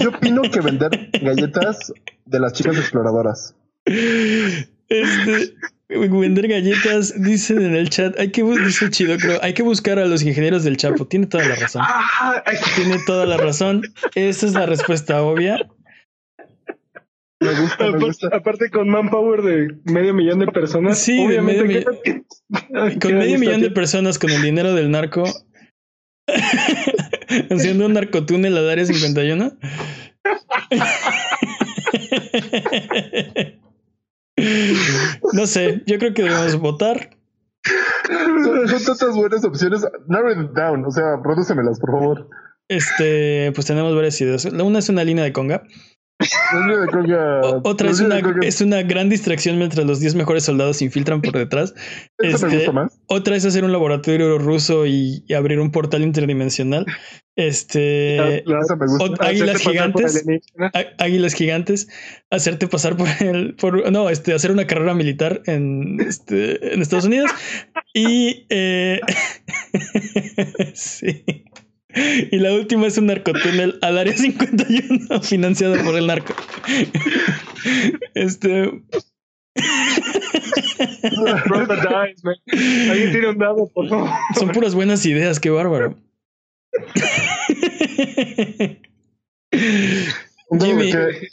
[0.00, 1.92] yo opino que vender galletas
[2.24, 3.54] de las chicas exploradoras.
[3.84, 5.54] Este,
[5.88, 10.06] vender galletas, dicen en el chat, hay que dice chido, creo, hay que buscar a
[10.06, 11.06] los ingenieros del Chapo.
[11.06, 11.82] Tiene toda la razón.
[12.74, 13.82] Tiene toda la razón.
[14.16, 15.58] Esa es la respuesta obvia.
[17.44, 18.28] Me gusta, me Aparte, gusta.
[18.32, 20.98] aparte con manpower de medio millón de personas.
[20.98, 22.24] Sí, de obviamente medio que-
[23.00, 25.24] Con medio millón de personas con el dinero del narco.
[27.50, 29.52] haciendo un narcotúnel al área 51.
[35.32, 37.10] no sé, yo creo que debemos votar.
[38.44, 39.86] Son, son tantas buenas opciones.
[40.08, 40.84] Narrow it down.
[40.84, 42.28] O sea, prodúcemelas, por favor.
[42.68, 44.44] Este, pues tenemos varias ideas.
[44.52, 45.62] La una es una línea de conga.
[47.64, 51.34] Otra es una, es una gran distracción mientras los 10 mejores soldados se infiltran por
[51.34, 51.74] detrás.
[52.18, 53.00] Me este, gusta más.
[53.06, 56.86] Otra es hacer un laboratorio ruso y, y abrir un portal interdimensional.
[57.36, 58.44] Este.
[58.46, 59.26] La- me gusta.
[59.26, 60.24] Águilas gigantes.
[60.98, 61.88] Águilas gigantes,
[62.30, 63.54] hacerte pasar por el.
[63.56, 67.30] Por, no, este, hacer una carrera militar en, este, en Estados Unidos.
[67.92, 68.46] Y.
[68.50, 69.00] eh,
[70.74, 71.24] sí.
[72.30, 76.34] Y la última es un narcotúnel al área 51 financiado por el narco.
[78.14, 78.82] Este.
[82.90, 84.10] Alguien tira un dado, por favor.
[84.38, 85.96] Son puras buenas ideas, qué bárbaro.
[90.48, 90.92] Un dado de Jimmy.
[90.92, 91.28] que-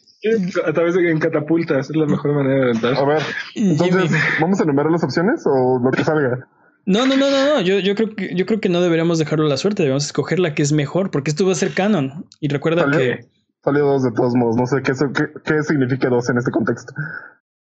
[0.68, 3.08] A través de en catapultas es la mejor manera de A aventar.
[3.08, 3.22] ver,
[3.56, 4.20] entonces, Jimmy.
[4.40, 6.48] ¿vamos a enumerar las opciones o lo que salga?
[6.86, 7.62] No, no, no, no, no.
[7.62, 10.40] Yo, yo creo que yo creo que no deberíamos dejarlo a la suerte, debemos escoger
[10.40, 12.26] la que es mejor, porque esto va a ser canon.
[12.40, 13.26] Y recuerda Salió, que
[13.64, 14.56] salió dos de todos modos.
[14.56, 16.94] No sé qué, qué, qué significa dos en este contexto.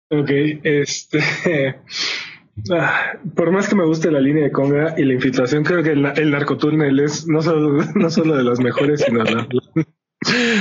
[0.09, 0.29] Ok,
[0.63, 1.19] este.
[2.71, 5.91] ah, por más que me guste la línea de Conga y la infiltración, creo que
[5.91, 9.85] el, el narcotúnel es no solo, no solo de las mejores, sino la, que,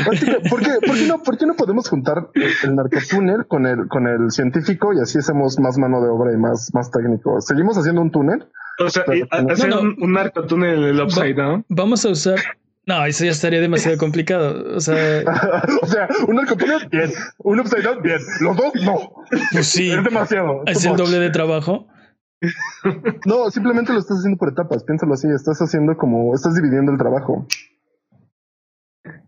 [0.04, 0.60] ¿por, qué, por,
[0.96, 2.28] qué no, ¿Por qué no podemos juntar
[2.64, 6.36] el narcotúnel con el, con el científico y así hacemos más mano de obra y
[6.36, 7.40] más, más técnico?
[7.40, 8.46] ¿Seguimos haciendo un túnel?
[8.84, 9.82] O sea, a- hacer No, no.
[9.82, 11.64] un, un narcotúnel en el upside down.
[11.68, 12.38] vamos a usar.
[12.86, 14.74] No, eso ya estaría demasiado complicado.
[14.76, 15.22] O sea,
[15.82, 17.10] o sea, un narcotúnel, bien.
[17.38, 18.18] Un upside down, bien.
[18.40, 19.12] Los dos, no.
[19.52, 20.62] pues sí, Es demasiado.
[20.66, 20.98] es Too el much.
[21.06, 21.86] doble de trabajo.
[23.26, 24.82] No, simplemente lo estás haciendo por etapas.
[24.84, 25.28] Piénsalo así.
[25.28, 27.46] Estás haciendo como, estás dividiendo el trabajo.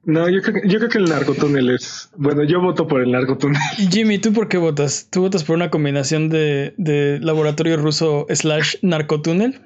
[0.05, 2.11] No, yo creo, que, yo creo que el narcotúnel es.
[2.17, 3.61] Bueno, yo voto por el narcotúnel.
[3.91, 5.09] Jimmy, ¿tú por qué votas?
[5.11, 9.61] ¿Tú votas por una combinación de, de laboratorio ruso slash narcotúnel?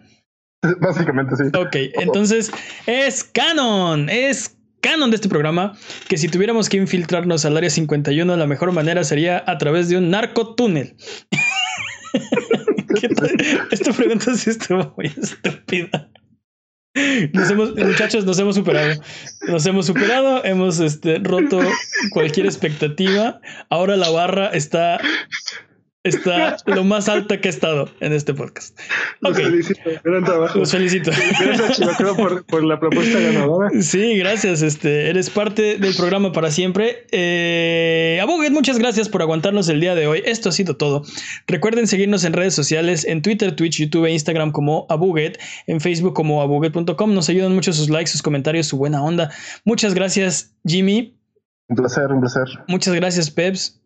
[0.80, 1.44] Básicamente, sí.
[1.56, 2.50] Ok, entonces
[2.86, 5.76] es canon, es canon de este programa
[6.08, 9.98] que si tuviéramos que infiltrarnos al área 51, la mejor manera sería a través de
[9.98, 10.96] un narcotúnel.
[13.00, 13.30] ¿Qué tal?
[13.70, 16.10] Esta pregunta sí estuvo muy estúpida.
[17.32, 19.00] Nos hemos, muchachos, nos hemos superado.
[19.48, 21.60] Nos hemos superado, hemos este, roto
[22.10, 23.40] cualquier expectativa.
[23.68, 24.98] Ahora la barra está,
[26.06, 28.78] está lo más alta que ha estado en este podcast.
[29.20, 30.58] Los felicito, gran trabajo.
[30.58, 31.10] los felicito.
[31.40, 33.70] Gracias, Chilocro, por, por la propuesta ganadora.
[33.80, 34.62] Sí, gracias.
[34.62, 37.06] Este, eres parte del programa para siempre.
[37.10, 38.20] Eh,
[38.56, 40.22] muchas gracias por aguantarnos el día de hoy.
[40.24, 41.02] Esto ha sido todo.
[41.46, 46.14] Recuerden seguirnos en redes sociales, en Twitter, Twitch, YouTube e Instagram como Abuget, en Facebook
[46.14, 47.14] como abuget.com.
[47.14, 49.30] Nos ayudan mucho sus likes, sus comentarios, su buena onda.
[49.64, 51.16] Muchas gracias, Jimmy.
[51.68, 52.44] Un placer, un placer.
[52.68, 53.80] Muchas gracias, Peps.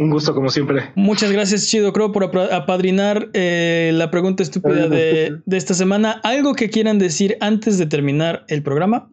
[0.00, 0.92] Un gusto, como siempre.
[0.94, 6.20] Muchas gracias, Chido Crow, por apadrinar eh, la pregunta estúpida de, de esta semana.
[6.22, 9.10] ¿Algo que quieran decir antes de terminar el programa?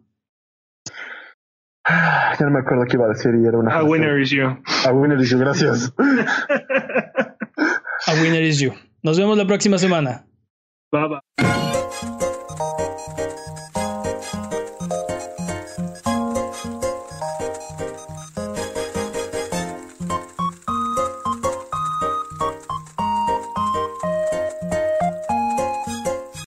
[1.88, 3.70] Ya no me acuerdo qué iba a decir y era una.
[3.70, 3.88] A frase.
[3.88, 4.46] winner is you.
[4.86, 5.92] A winner is you, gracias.
[8.06, 8.72] A winner is you.
[9.02, 10.26] Nos vemos la próxima semana.
[10.90, 11.75] Bye bye.